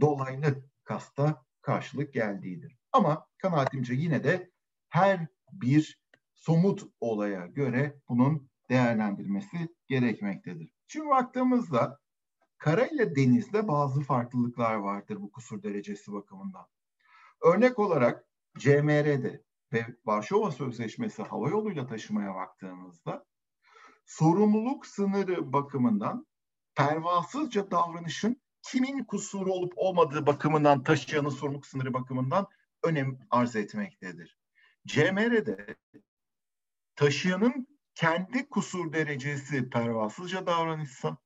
dolaylı 0.00 0.64
kasta 0.84 1.44
karşılık 1.62 2.12
geldiğidir. 2.12 2.76
Ama 2.92 3.26
kanaatimce 3.38 3.94
yine 3.94 4.24
de 4.24 4.50
her 4.88 5.26
bir 5.52 6.00
somut 6.34 6.82
olaya 7.00 7.46
göre 7.46 8.00
bunun 8.08 8.50
değerlendirmesi 8.70 9.68
gerekmektedir. 9.86 10.72
Şimdi 10.86 11.08
baktığımızda 11.08 11.98
kara 12.58 12.86
ile 12.86 13.16
denizde 13.16 13.68
bazı 13.68 14.00
farklılıklar 14.00 14.74
vardır 14.74 15.20
bu 15.20 15.30
kusur 15.30 15.62
derecesi 15.62 16.12
bakımından. 16.12 16.66
Örnek 17.42 17.78
olarak 17.78 18.24
CMR'de 18.58 19.42
ve 19.72 19.86
Varşova 20.04 20.50
Sözleşmesi 20.50 21.22
hava 21.22 21.48
yoluyla 21.48 21.86
taşımaya 21.86 22.34
baktığımızda 22.34 23.24
sorumluluk 24.06 24.86
sınırı 24.86 25.52
bakımından 25.52 26.26
pervasızca 26.74 27.70
davranışın 27.70 28.42
kimin 28.62 29.04
kusuru 29.04 29.52
olup 29.52 29.72
olmadığı 29.76 30.26
bakımından 30.26 30.82
taşıyanın 30.82 31.28
sorumluluk 31.28 31.66
sınırı 31.66 31.94
bakımından 31.94 32.46
önem 32.82 33.18
arz 33.30 33.56
etmektedir. 33.56 34.38
CMR'de 34.86 35.76
taşıyanın 36.96 37.66
kendi 37.94 38.48
kusur 38.48 38.92
derecesi 38.92 39.70
pervasızca 39.70 40.46
davranışsa 40.46 41.16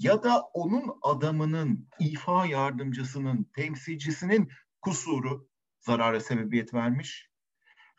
ya 0.00 0.22
da 0.22 0.40
onun 0.40 0.98
adamının, 1.02 1.88
ifa 1.98 2.46
yardımcısının, 2.46 3.44
temsilcisinin 3.44 4.52
kusuru 4.82 5.48
zarara 5.80 6.20
sebebiyet 6.20 6.74
vermiş 6.74 7.30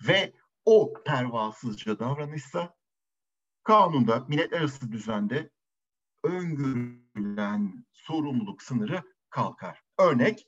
ve 0.08 0.34
o 0.66 0.94
pervasızca 1.06 2.00
davranışsa 2.00 2.76
kanunda, 3.64 4.26
milletler 4.28 4.60
arası 4.60 4.92
düzende 4.92 5.50
öngörülen 6.24 7.86
sorumluluk 7.92 8.62
sınırı 8.62 9.04
kalkar. 9.30 9.82
Örnek, 10.00 10.48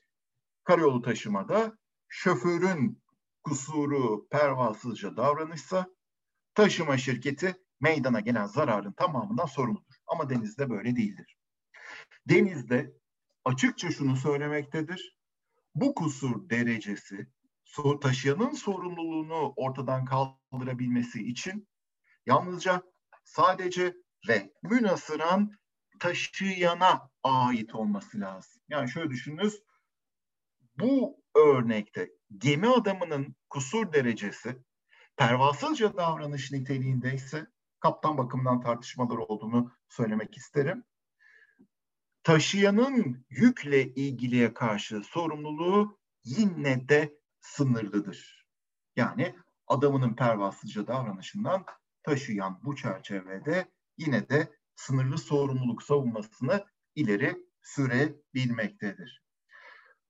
karayolu 0.64 1.02
taşımada 1.02 1.78
şoförün 2.08 3.04
kusuru 3.44 4.28
pervasızca 4.30 5.18
davranışsa 5.18 5.88
taşıma 6.54 6.98
şirketi 6.98 7.56
meydana 7.80 8.20
gelen 8.20 8.46
zararın 8.46 8.92
tamamından 8.92 9.46
sorumludur. 9.46 9.96
Ama 10.08 10.30
denizde 10.30 10.70
böyle 10.70 10.96
değildir. 10.96 11.38
Denizde 12.30 12.94
açıkça 13.46 13.92
şunu 13.92 14.16
söylemektedir. 14.16 15.18
Bu 15.76 15.96
kusur 15.96 16.50
derecesi 16.50 17.28
taşıyanın 18.02 18.52
sorumluluğunu 18.52 19.54
ortadan 19.56 20.06
kaldırabilmesi 20.06 21.24
için 21.24 21.68
yalnızca 22.26 22.84
sadece 23.24 23.96
ve 24.28 24.54
münasıran 24.64 25.52
taşıyana 26.00 27.10
ait 27.24 27.76
olması 27.76 28.20
lazım. 28.20 28.62
Yani 28.70 28.90
şöyle 28.90 29.10
düşününüz. 29.10 29.64
Bu 30.80 31.24
örnekte 31.36 32.12
gemi 32.38 32.68
adamının 32.68 33.36
kusur 33.50 33.94
derecesi 33.94 34.58
pervasızca 35.18 35.98
davranış 35.98 36.52
niteliğinde 36.52 37.14
ise 37.14 37.48
kaptan 37.80 38.18
bakımından 38.18 38.62
tartışmalar 38.62 39.18
olduğunu 39.18 39.72
söylemek 39.90 40.38
isterim. 40.38 40.84
Taşıyanın 42.24 43.26
yükle 43.30 43.94
ilgiliye 43.94 44.54
karşı 44.54 45.02
sorumluluğu 45.04 46.00
yine 46.24 46.90
de 46.90 47.20
sınırlıdır. 47.40 48.48
Yani 48.96 49.36
adamının 49.68 50.16
pervasızca 50.16 50.88
davranışından 50.88 51.66
taşıyan 52.04 52.60
bu 52.64 52.76
çerçevede 52.76 53.66
yine 53.98 54.30
de 54.30 54.54
sınırlı 54.76 55.18
sorumluluk 55.18 55.84
savunmasını 55.84 56.66
ileri 56.96 57.38
sürebilmektedir. 57.62 59.24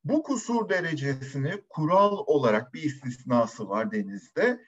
Bu 0.03 0.23
kusur 0.23 0.69
derecesini 0.69 1.61
kural 1.69 2.17
olarak 2.25 2.73
bir 2.73 2.83
istisnası 2.83 3.69
var 3.69 3.91
denizde 3.91 4.65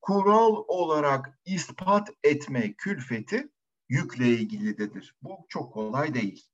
kural 0.00 0.64
olarak 0.68 1.38
ispat 1.44 2.10
etme 2.24 2.72
külfeti 2.72 3.48
yükle 3.88 4.28
ilgilidir. 4.28 5.16
Bu 5.22 5.46
çok 5.48 5.72
kolay 5.72 6.14
değil. 6.14 6.51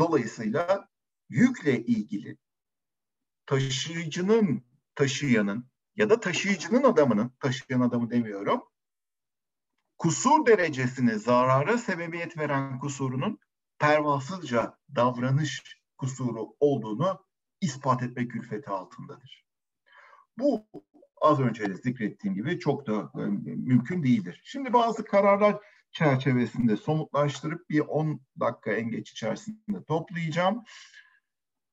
Dolayısıyla 0.00 0.88
yükle 1.28 1.84
ilgili 1.84 2.38
taşıyıcının, 3.46 4.64
taşıyanın 4.94 5.66
ya 5.96 6.10
da 6.10 6.20
taşıyıcının 6.20 6.82
adamının, 6.82 7.32
taşıyan 7.40 7.80
adamı 7.80 8.10
demiyorum, 8.10 8.62
kusur 9.98 10.46
derecesini 10.46 11.18
zarara 11.18 11.78
sebebiyet 11.78 12.38
veren 12.38 12.78
kusurunun 12.78 13.38
pervasızca 13.78 14.78
davranış 14.94 15.80
kusuru 15.98 16.56
olduğunu 16.60 17.24
ispat 17.60 18.02
etme 18.02 18.28
külfeti 18.28 18.70
altındadır. 18.70 19.46
Bu 20.38 20.66
az 21.20 21.40
önce 21.40 21.66
de 21.70 21.74
zikrettiğim 21.74 22.34
gibi 22.34 22.58
çok 22.58 22.86
da 22.86 23.12
e, 23.14 23.20
mümkün 23.56 24.02
değildir. 24.02 24.40
Şimdi 24.44 24.72
bazı 24.72 25.04
kararlar 25.04 25.60
çerçevesinde 25.92 26.76
somutlaştırıp 26.76 27.70
bir 27.70 27.80
10 27.80 28.20
dakika 28.40 28.72
en 28.72 28.90
geç 28.90 29.10
içerisinde 29.10 29.84
toplayacağım. 29.84 30.64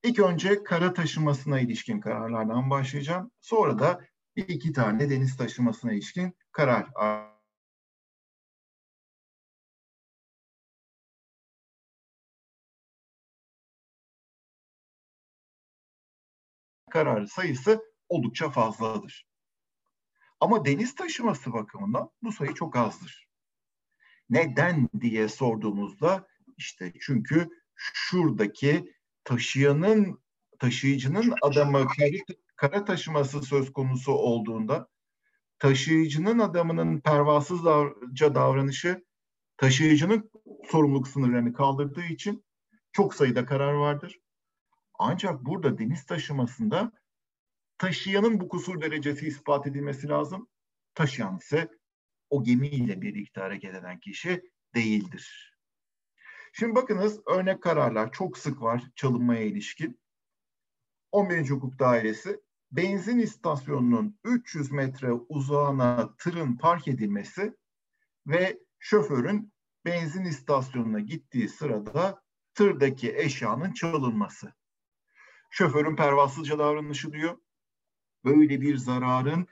İlk 0.03 0.19
önce 0.19 0.63
kara 0.63 0.93
taşımasına 0.93 1.59
ilişkin 1.59 1.99
kararlardan 1.99 2.69
başlayacağım. 2.69 3.31
Sonra 3.41 3.79
da 3.79 4.01
bir 4.35 4.47
iki 4.47 4.73
tane 4.73 5.09
deniz 5.09 5.37
taşımasına 5.37 5.93
ilişkin 5.93 6.37
karar 6.51 6.87
kararı 16.89 17.27
sayısı 17.27 17.81
oldukça 18.09 18.49
fazladır. 18.49 19.27
Ama 20.39 20.65
deniz 20.65 20.95
taşıması 20.95 21.53
bakımından 21.53 22.09
bu 22.23 22.31
sayı 22.31 22.53
çok 22.53 22.75
azdır. 22.75 23.26
Neden 24.29 24.89
diye 25.01 25.27
sorduğumuzda 25.29 26.27
işte 26.57 26.93
çünkü 27.01 27.47
şuradaki 27.75 28.93
taşıyanın 29.23 30.19
taşıyıcının 30.59 31.33
adamı 31.41 31.87
kara 32.55 32.85
taşıması 32.85 33.41
söz 33.41 33.73
konusu 33.73 34.11
olduğunda 34.11 34.87
taşıyıcının 35.59 36.39
adamının 36.39 36.99
pervasızca 36.99 38.35
davranışı 38.35 39.05
taşıyıcının 39.57 40.31
sorumluluk 40.71 41.07
sınırlarını 41.07 41.53
kaldırdığı 41.53 42.05
için 42.05 42.45
çok 42.91 43.15
sayıda 43.15 43.45
karar 43.45 43.73
vardır. 43.73 44.19
Ancak 44.99 45.45
burada 45.45 45.77
deniz 45.77 46.05
taşımasında 46.05 46.91
taşıyanın 47.77 48.39
bu 48.39 48.49
kusur 48.49 48.81
derecesi 48.81 49.27
ispat 49.27 49.67
edilmesi 49.67 50.07
lazım. 50.07 50.47
Taşıyan 50.95 51.37
ise 51.37 51.69
o 52.29 52.43
gemiyle 52.43 53.01
birlikte 53.01 53.41
hareket 53.41 53.75
eden 53.75 53.99
kişi 53.99 54.51
değildir. 54.75 55.57
Şimdi 56.53 56.75
bakınız 56.75 57.21
örnek 57.27 57.63
kararlar 57.63 58.11
çok 58.11 58.37
sık 58.37 58.61
var 58.61 58.83
çalınmaya 58.95 59.41
ilişkin. 59.41 59.99
11. 61.11 61.49
Hukuk 61.49 61.79
Dairesi 61.79 62.39
benzin 62.71 63.19
istasyonunun 63.19 64.19
300 64.23 64.71
metre 64.71 65.11
uzağına 65.11 66.15
tırın 66.17 66.57
park 66.57 66.87
edilmesi 66.87 67.57
ve 68.27 68.59
şoförün 68.79 69.53
benzin 69.85 70.25
istasyonuna 70.25 70.99
gittiği 70.99 71.49
sırada 71.49 72.21
tırdaki 72.53 73.17
eşyanın 73.17 73.73
çalınması. 73.73 74.53
Şoförün 75.49 75.95
pervasızca 75.95 76.59
davranışı 76.59 77.13
diyor. 77.13 77.37
Böyle 78.25 78.61
bir 78.61 78.77
zararın, 78.77 79.47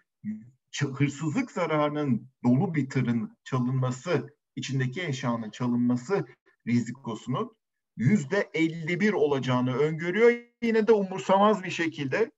hırsızlık 0.81 1.51
zararının 1.51 2.29
dolu 2.43 2.75
bir 2.75 2.89
tırın 2.89 3.37
çalınması, 3.43 4.35
içindeki 4.55 5.01
eşyanın 5.03 5.49
çalınması 5.49 6.25
rizikosunun 6.67 7.57
yüzde 7.97 8.49
51 8.53 9.13
olacağını 9.13 9.77
öngörüyor. 9.77 10.31
Yine 10.61 10.87
de 10.87 10.91
umursamaz 10.91 11.63
bir 11.63 11.71
şekilde 11.71 12.31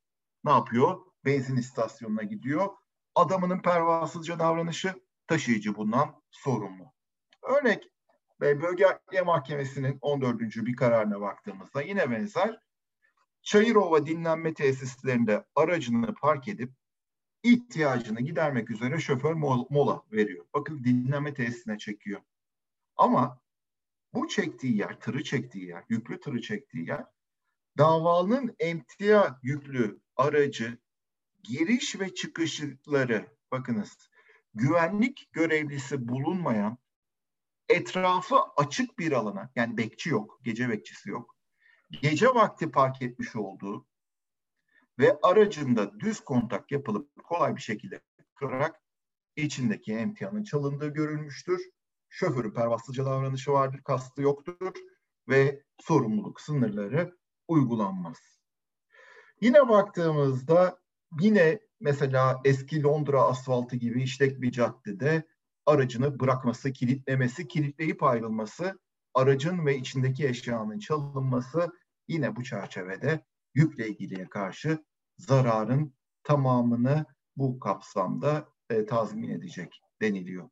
ne 0.45 0.52
yapıyor? 0.52 1.02
Benzin 1.26 1.58
istasyonuna 1.58 2.23
gidiyor. 2.23 2.67
Adamının 3.15 3.62
pervasızca 3.62 4.39
davranışı 4.39 4.93
taşıyıcı 5.28 5.76
bundan 5.76 6.21
sorumlu. 6.32 6.84
Örnek 7.43 7.84
ve 8.41 8.62
Bölge 8.62 8.86
Adliye 8.86 9.21
Mahkemesi'nin 9.21 9.97
14. 10.02 10.39
bir 10.39 10.76
kararına 10.76 11.21
baktığımızda 11.21 11.82
yine 11.82 12.12
benzer. 12.12 12.60
Çayırova 13.41 14.06
dinlenme 14.06 14.54
tesislerinde 14.54 15.45
aracını 15.56 16.13
park 16.13 16.47
edip 16.47 16.71
ihtiyacını 17.47 18.21
gidermek 18.21 18.71
üzere 18.71 18.99
şoför 18.99 19.33
mola 19.69 20.03
veriyor. 20.12 20.45
Bakın 20.53 20.83
dinlenme 20.83 21.33
tesisine 21.33 21.77
çekiyor. 21.77 22.21
Ama 22.97 23.41
bu 24.13 24.27
çektiği 24.27 24.77
yer, 24.77 24.99
tırı 24.99 25.23
çektiği 25.23 25.65
yer, 25.65 25.83
yüklü 25.89 26.19
tırı 26.19 26.41
çektiği 26.41 26.88
yer 26.88 27.05
davalının 27.77 28.55
emtia 28.60 29.39
yüklü 29.43 29.99
aracı 30.15 30.77
giriş 31.43 31.99
ve 31.99 32.15
çıkışları 32.15 33.27
bakınız 33.51 34.10
güvenlik 34.53 35.33
görevlisi 35.33 36.07
bulunmayan 36.07 36.77
etrafı 37.69 38.36
açık 38.57 38.99
bir 38.99 39.12
alana 39.12 39.51
yani 39.55 39.77
bekçi 39.77 40.10
yok, 40.10 40.39
gece 40.43 40.69
bekçisi 40.69 41.10
yok. 41.10 41.36
Gece 42.01 42.27
vakti 42.27 42.71
park 42.71 43.01
etmiş 43.01 43.36
olduğu 43.36 43.87
ve 44.99 45.19
aracında 45.23 45.99
düz 45.99 46.19
kontak 46.19 46.71
yapılıp 46.71 47.23
kolay 47.23 47.55
bir 47.55 47.62
şekilde 47.62 48.01
kırarak 48.36 48.81
içindeki 49.36 49.93
emtianın 49.93 50.43
çalındığı 50.43 50.88
görülmüştür. 50.88 51.62
Şoförün 52.10 52.51
pervasızca 52.51 53.05
davranışı 53.05 53.51
vardır, 53.51 53.81
kastı 53.83 54.21
yoktur 54.21 54.73
ve 55.29 55.63
sorumluluk 55.79 56.41
sınırları 56.41 57.17
uygulanmaz. 57.47 58.17
Yine 59.41 59.69
baktığımızda 59.69 60.79
yine 61.19 61.60
mesela 61.79 62.41
eski 62.45 62.83
Londra 62.83 63.21
asfaltı 63.21 63.75
gibi 63.75 64.03
işlek 64.03 64.41
bir 64.41 64.51
caddede 64.51 65.27
aracını 65.65 66.19
bırakması, 66.19 66.73
kilitlemesi, 66.73 67.47
kilitleyip 67.47 68.03
ayrılması, 68.03 68.79
aracın 69.13 69.65
ve 69.65 69.77
içindeki 69.77 70.27
eşyanın 70.27 70.79
çalınması 70.79 71.71
yine 72.07 72.36
bu 72.36 72.43
çerçevede 72.43 73.25
yükle 73.58 73.88
ilgiliye 73.88 74.30
karşı 74.30 74.86
zararın 75.17 75.93
tamamını 76.24 77.06
bu 77.36 77.60
kapsamda 77.60 78.50
e, 78.70 78.86
tazmin 78.86 79.30
edecek 79.30 79.82
deniliyor. 80.02 80.50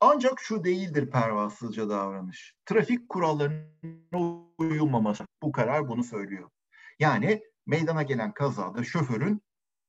Ancak 0.00 0.40
şu 0.40 0.64
değildir 0.64 1.10
pervasızca 1.10 1.88
davranış. 1.88 2.56
Trafik 2.66 3.08
kurallarına 3.08 4.46
uyulmaması. 4.58 5.26
Bu 5.42 5.52
karar 5.52 5.88
bunu 5.88 6.04
söylüyor. 6.04 6.50
Yani 6.98 7.42
meydana 7.66 8.02
gelen 8.02 8.32
kazada 8.32 8.84
şoförün 8.84 9.42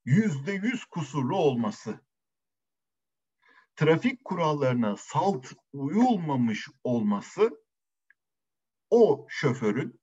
yüzde 0.06 0.52
yüz 0.52 0.86
kusurlu 0.86 1.36
olması, 1.36 2.00
trafik 3.76 4.26
kurallarına 4.26 4.96
salt 4.98 5.48
uyulmamış 5.74 6.68
olması 6.84 7.63
o 8.90 9.26
şoförün 9.30 10.00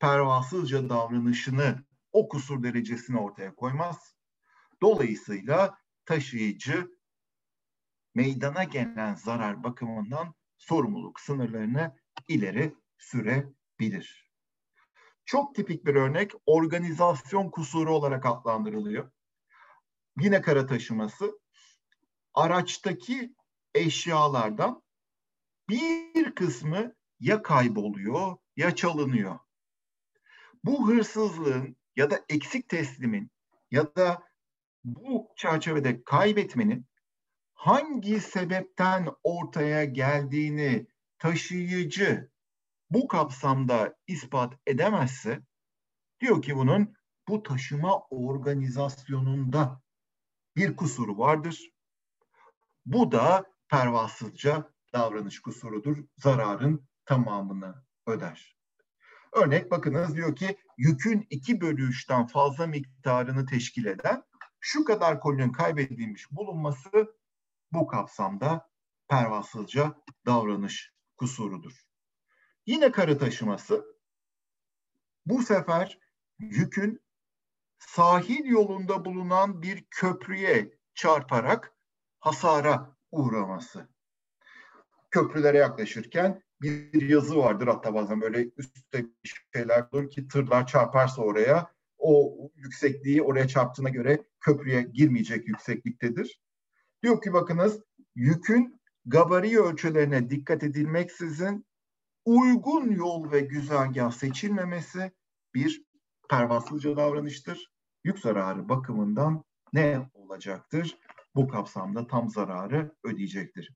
pervasızca 0.00 0.88
davranışını 0.88 1.84
o 2.12 2.28
kusur 2.28 2.62
derecesine 2.62 3.18
ortaya 3.18 3.54
koymaz. 3.54 4.14
Dolayısıyla 4.82 5.78
taşıyıcı 6.04 6.90
meydana 8.14 8.64
gelen 8.64 9.14
zarar 9.14 9.64
bakımından 9.64 10.34
sorumluluk 10.58 11.20
sınırlarını 11.20 11.96
ileri 12.28 12.74
sürebilir. 12.98 14.30
Çok 15.24 15.54
tipik 15.54 15.86
bir 15.86 15.94
örnek 15.94 16.32
organizasyon 16.46 17.50
kusuru 17.50 17.94
olarak 17.94 18.26
adlandırılıyor. 18.26 19.10
Yine 20.20 20.42
kara 20.42 20.66
taşıması 20.66 21.38
araçtaki 22.34 23.34
eşyalardan 23.74 24.82
bir 25.68 26.34
kısmı 26.34 26.94
ya 27.20 27.42
kayboluyor 27.42 28.36
ya 28.56 28.74
çalınıyor. 28.74 29.38
Bu 30.64 30.88
hırsızlığın 30.88 31.76
ya 31.96 32.10
da 32.10 32.24
eksik 32.28 32.68
teslimin 32.68 33.30
ya 33.70 33.96
da 33.96 34.22
bu 34.84 35.28
çerçevede 35.36 36.04
kaybetmenin 36.04 36.86
hangi 37.54 38.20
sebepten 38.20 39.08
ortaya 39.22 39.84
geldiğini 39.84 40.86
taşıyıcı 41.18 42.30
bu 42.90 43.08
kapsamda 43.08 43.96
ispat 44.06 44.54
edemezse 44.66 45.42
diyor 46.20 46.42
ki 46.42 46.56
bunun 46.56 46.94
bu 47.28 47.42
taşıma 47.42 48.00
organizasyonunda 48.00 49.82
bir 50.56 50.76
kusuru 50.76 51.18
vardır. 51.18 51.70
Bu 52.86 53.12
da 53.12 53.44
pervasızca 53.68 54.72
davranış 54.92 55.40
kusurudur. 55.40 56.04
Zararın 56.16 56.88
tamamını 57.04 57.84
öder. 58.06 58.59
Örnek 59.32 59.70
bakınız 59.70 60.14
diyor 60.14 60.36
ki 60.36 60.56
yükün 60.76 61.26
2 61.30 61.60
bölü 61.60 61.88
3'ten 61.90 62.26
fazla 62.26 62.66
miktarını 62.66 63.46
teşkil 63.46 63.84
eden 63.84 64.22
şu 64.60 64.84
kadar 64.84 65.20
kolinin 65.20 65.52
kaybedilmiş 65.52 66.32
bulunması 66.32 67.16
bu 67.72 67.86
kapsamda 67.86 68.70
pervasızca 69.08 69.94
davranış 70.26 70.92
kusurudur. 71.16 71.72
Yine 72.66 72.92
karı 72.92 73.18
taşıması 73.18 73.84
bu 75.26 75.42
sefer 75.42 75.98
yükün 76.38 77.00
sahil 77.78 78.44
yolunda 78.44 79.04
bulunan 79.04 79.62
bir 79.62 79.84
köprüye 79.90 80.78
çarparak 80.94 81.74
hasara 82.20 82.96
uğraması. 83.10 83.88
Köprülere 85.10 85.58
yaklaşırken 85.58 86.42
bir 86.62 87.08
yazı 87.08 87.36
vardır 87.36 87.66
hatta 87.66 87.94
bazen 87.94 88.20
böyle 88.20 88.50
üstte 88.56 89.06
şeyler 89.54 89.86
olur 89.92 90.10
ki 90.10 90.28
tırlar 90.28 90.66
çarparsa 90.66 91.22
oraya 91.22 91.70
o 91.98 92.36
yüksekliği 92.54 93.22
oraya 93.22 93.48
çarptığına 93.48 93.88
göre 93.88 94.24
köprüye 94.40 94.82
girmeyecek 94.82 95.48
yüksekliktedir. 95.48 96.40
Diyor 97.02 97.22
ki 97.22 97.32
bakınız 97.32 97.80
yükün 98.14 98.80
gabari 99.06 99.60
ölçülerine 99.60 100.30
dikkat 100.30 100.62
edilmeksizin 100.62 101.66
uygun 102.24 102.90
yol 102.90 103.32
ve 103.32 103.40
güzergah 103.40 104.10
seçilmemesi 104.10 105.12
bir 105.54 105.84
pervasızca 106.30 106.96
davranıştır. 106.96 107.72
Yük 108.04 108.18
zararı 108.18 108.68
bakımından 108.68 109.44
ne 109.72 110.10
olacaktır? 110.14 110.98
Bu 111.34 111.48
kapsamda 111.48 112.06
tam 112.06 112.28
zararı 112.28 112.94
ödeyecektir. 113.04 113.74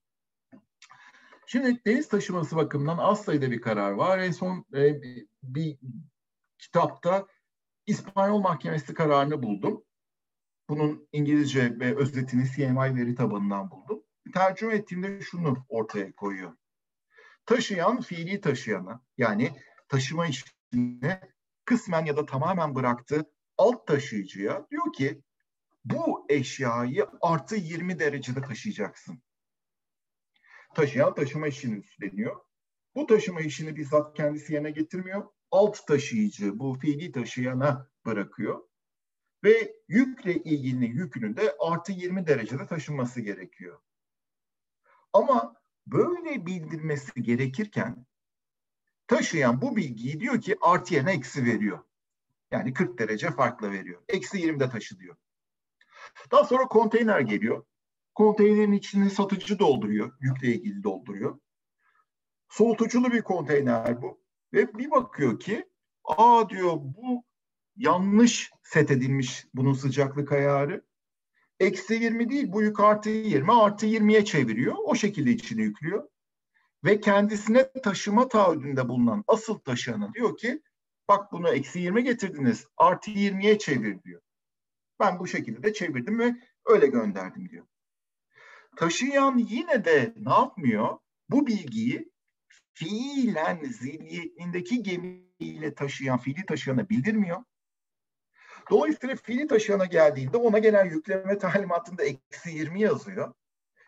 Şimdi 1.47 1.81
deniz 1.85 2.07
taşıması 2.07 2.55
bakımından 2.55 2.97
az 2.97 3.23
sayıda 3.23 3.51
bir 3.51 3.61
karar 3.61 3.91
var. 3.91 4.19
En 4.19 4.31
son 4.31 4.65
e, 4.73 5.01
bir 5.43 5.77
kitapta 6.57 7.27
İspanyol 7.85 8.39
Mahkemesi 8.39 8.93
kararını 8.93 9.43
buldum. 9.43 9.83
Bunun 10.69 11.07
İngilizce 11.11 11.79
ve 11.79 11.95
özetini 11.95 12.45
CMI 12.55 12.95
veri 12.95 13.15
tabanından 13.15 13.71
buldum. 13.71 14.03
tercüme 14.33 14.75
ettiğimde 14.75 15.21
şunu 15.21 15.65
ortaya 15.69 16.11
koyuyor. 16.11 16.53
Taşıyan 17.45 18.01
fiili 18.01 18.41
taşıyana 18.41 19.01
yani 19.17 19.51
taşıma 19.89 20.27
işini 20.27 21.19
kısmen 21.65 22.05
ya 22.05 22.17
da 22.17 22.25
tamamen 22.25 22.75
bıraktığı 22.75 23.31
alt 23.57 23.87
taşıyıcıya 23.87 24.67
diyor 24.71 24.93
ki 24.93 25.21
bu 25.85 26.25
eşyayı 26.29 27.07
artı 27.21 27.55
20 27.55 27.99
derecede 27.99 28.41
taşıyacaksın. 28.41 29.21
Taşıyan 30.75 31.15
taşıma 31.15 31.47
işini 31.47 31.79
üstleniyor. 31.79 32.41
Bu 32.95 33.05
taşıma 33.07 33.41
işini 33.41 33.75
bizzat 33.75 34.17
kendisi 34.17 34.53
yerine 34.53 34.71
getirmiyor. 34.71 35.25
Alt 35.51 35.87
taşıyıcı 35.87 36.59
bu 36.59 36.73
fiili 36.73 37.11
taşıyana 37.11 37.89
bırakıyor. 38.05 38.61
Ve 39.43 39.75
yükle 39.87 40.35
ilgili 40.35 40.85
yükünün 40.85 41.37
de 41.37 41.55
artı 41.59 41.91
20 41.91 42.27
derecede 42.27 42.67
taşınması 42.67 43.21
gerekiyor. 43.21 43.79
Ama 45.13 45.55
böyle 45.87 46.45
bildirmesi 46.45 47.23
gerekirken 47.23 48.05
taşıyan 49.07 49.61
bu 49.61 49.75
bilgiyi 49.75 50.19
diyor 50.19 50.41
ki 50.41 50.57
artı 50.61 50.93
yerine 50.93 51.11
eksi 51.13 51.45
veriyor. 51.45 51.79
Yani 52.51 52.73
40 52.73 52.99
derece 52.99 53.31
farkla 53.31 53.71
veriyor. 53.71 54.01
Eksi 54.07 54.37
20'de 54.37 54.69
taşınıyor. 54.69 55.15
Daha 56.31 56.43
sonra 56.43 56.63
konteyner 56.67 57.19
geliyor. 57.19 57.65
Konteynerin 58.15 58.71
içini 58.71 59.09
satıcı 59.09 59.59
dolduruyor. 59.59 60.11
Yükle 60.19 60.47
ilgili 60.47 60.83
dolduruyor. 60.83 61.39
Soğutuculu 62.49 63.11
bir 63.11 63.21
konteyner 63.21 64.01
bu. 64.01 64.21
Ve 64.53 64.73
bir 64.73 64.91
bakıyor 64.91 65.39
ki 65.39 65.65
aa 66.03 66.49
diyor 66.49 66.73
bu 66.73 67.23
yanlış 67.75 68.51
set 68.63 68.91
edilmiş 68.91 69.45
bunun 69.53 69.73
sıcaklık 69.73 70.31
ayarı. 70.31 70.85
Eksi 71.59 71.93
20 71.93 72.29
değil 72.29 72.51
bu 72.51 72.61
yük 72.61 72.79
artı 72.79 73.09
20 73.09 73.53
artı 73.53 73.85
20'ye 73.85 74.25
çeviriyor. 74.25 74.75
O 74.85 74.95
şekilde 74.95 75.31
içini 75.31 75.61
yüklüyor. 75.61 76.09
Ve 76.83 76.99
kendisine 76.99 77.71
taşıma 77.83 78.27
taahhüdünde 78.27 78.89
bulunan 78.89 79.23
asıl 79.27 79.59
taşıyana 79.59 80.13
diyor 80.13 80.37
ki 80.37 80.61
bak 81.07 81.31
bunu 81.31 81.49
eksi 81.49 81.79
20 81.79 82.03
getirdiniz 82.03 82.67
artı 82.77 83.11
20'ye 83.11 83.59
çevir 83.59 84.03
diyor. 84.03 84.21
Ben 84.99 85.19
bu 85.19 85.27
şekilde 85.27 85.63
de 85.63 85.73
çevirdim 85.73 86.19
ve 86.19 86.35
öyle 86.65 86.87
gönderdim 86.87 87.49
diyor. 87.49 87.65
Taşıyan 88.75 89.37
yine 89.37 89.85
de 89.85 90.13
ne 90.17 90.31
yapmıyor? 90.31 90.97
Bu 91.29 91.47
bilgiyi 91.47 92.11
fiilen 92.73 93.63
zihniyetindeki 93.63 94.83
gemiyle 94.83 95.75
taşıyan, 95.75 96.17
fiili 96.17 96.45
taşıyana 96.45 96.89
bildirmiyor. 96.89 97.43
Dolayısıyla 98.69 99.15
fiili 99.15 99.47
taşıyana 99.47 99.85
geldiğinde 99.85 100.37
ona 100.37 100.59
gelen 100.59 100.85
yükleme 100.85 101.37
talimatında 101.37 102.03
eksi 102.03 102.49
20 102.49 102.81
yazıyor. 102.81 103.33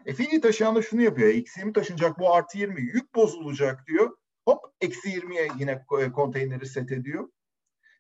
E 0.06 0.14
fiili 0.14 0.42
taşıyan 0.42 0.76
da 0.76 0.82
şunu 0.82 1.02
yapıyor. 1.02 1.30
Eksi 1.30 1.60
20 1.60 1.74
taşınacak 1.74 2.20
bu 2.20 2.34
artı 2.34 2.58
20 2.58 2.82
yük 2.82 3.16
bozulacak 3.16 3.88
diyor. 3.88 4.18
Hop 4.46 4.64
eksi 4.82 5.10
20'ye 5.10 5.48
yine 5.60 5.86
konteyneri 6.16 6.66
set 6.66 6.92
ediyor. 6.92 7.30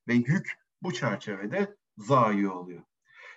Ve 0.08 0.13
yük 0.13 0.52
bu 0.82 0.93
çerçevede 0.93 1.76
zayi 1.97 2.50
oluyor. 2.50 2.84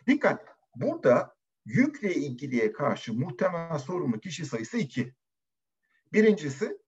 Dikkat 0.06 0.44
burada 0.76 1.39
yükle 1.64 2.14
ilgiliye 2.14 2.72
karşı 2.72 3.14
muhtemel 3.14 3.78
sorumlu 3.78 4.20
kişi 4.20 4.44
sayısı 4.44 4.78
iki. 4.78 5.14
Birincisi 6.12 6.78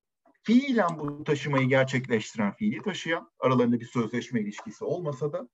fiilen 0.43 0.99
bu 0.99 1.25
taşımayı 1.25 1.69
gerçekleştiren 1.69 2.53
fiili 2.53 2.83
taşıyan 2.83 3.33
aralarında 3.39 3.81
bir 3.81 3.87
sözleşme 3.87 4.41
ilişkisi 4.41 4.85
olmasa 4.85 5.33
da 5.33 5.49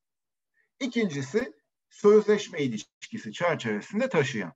İkincisi 0.80 1.52
sözleşme 1.90 2.62
ilişkisi 2.62 3.32
çerçevesinde 3.32 4.08
taşıyan. 4.08 4.52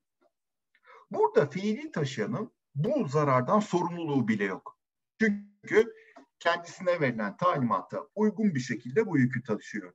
Burada 1.11 1.46
fiili 1.46 1.90
taşıyanın 1.90 2.53
bu 2.75 3.09
zarardan 3.09 3.61
sorumluluğu 3.61 4.29
bile 4.29 4.44
yok. 4.44 4.79
Çünkü 5.20 5.94
kendisine 6.38 7.01
verilen 7.01 7.37
talimata 7.37 8.09
uygun 8.14 8.55
bir 8.55 8.61
şekilde 8.61 9.07
bu 9.07 9.18
yükü 9.18 9.42
taşıyor. 9.42 9.92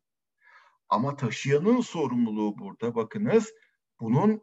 Ama 0.89 1.15
taşıyanın 1.15 1.81
sorumluluğu 1.81 2.57
burada 2.57 2.95
bakınız 2.95 3.53
bunun 3.99 4.41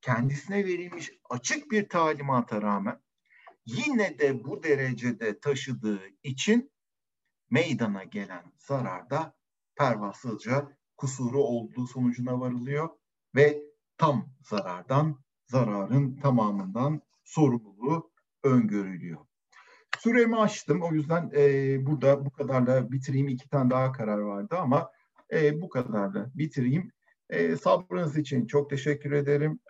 kendisine 0.00 0.64
verilmiş 0.64 1.10
açık 1.30 1.70
bir 1.70 1.88
talimata 1.88 2.62
rağmen 2.62 3.00
yine 3.66 4.18
de 4.18 4.44
bu 4.44 4.62
derecede 4.62 5.40
taşıdığı 5.40 6.00
için 6.22 6.72
meydana 7.50 8.04
gelen 8.04 8.52
zararda 8.58 9.36
pervasızca 9.76 10.76
kusuru 10.96 11.38
olduğu 11.38 11.86
sonucuna 11.86 12.40
varılıyor 12.40 12.88
ve 13.34 13.62
tam 13.98 14.28
zarardan, 14.40 15.24
zararın 15.46 16.16
tamamından 16.16 17.02
sorumluluğu 17.24 18.10
öngörülüyor. 18.44 19.18
Süremi 19.98 20.36
açtım. 20.36 20.82
O 20.82 20.92
yüzden 20.92 21.30
e, 21.36 21.86
burada 21.86 22.26
bu 22.26 22.30
kadarla 22.30 22.92
bitireyim. 22.92 23.28
İki 23.28 23.48
tane 23.48 23.70
daha 23.70 23.92
karar 23.92 24.18
vardı 24.18 24.56
ama 24.58 24.90
e, 25.32 25.60
bu 25.60 25.68
kadarla 25.68 26.30
bitireyim. 26.34 26.92
E, 27.30 27.56
sabrınız 27.56 28.18
için 28.18 28.46
çok 28.46 28.70
teşekkür 28.70 29.12
ederim. 29.12 29.60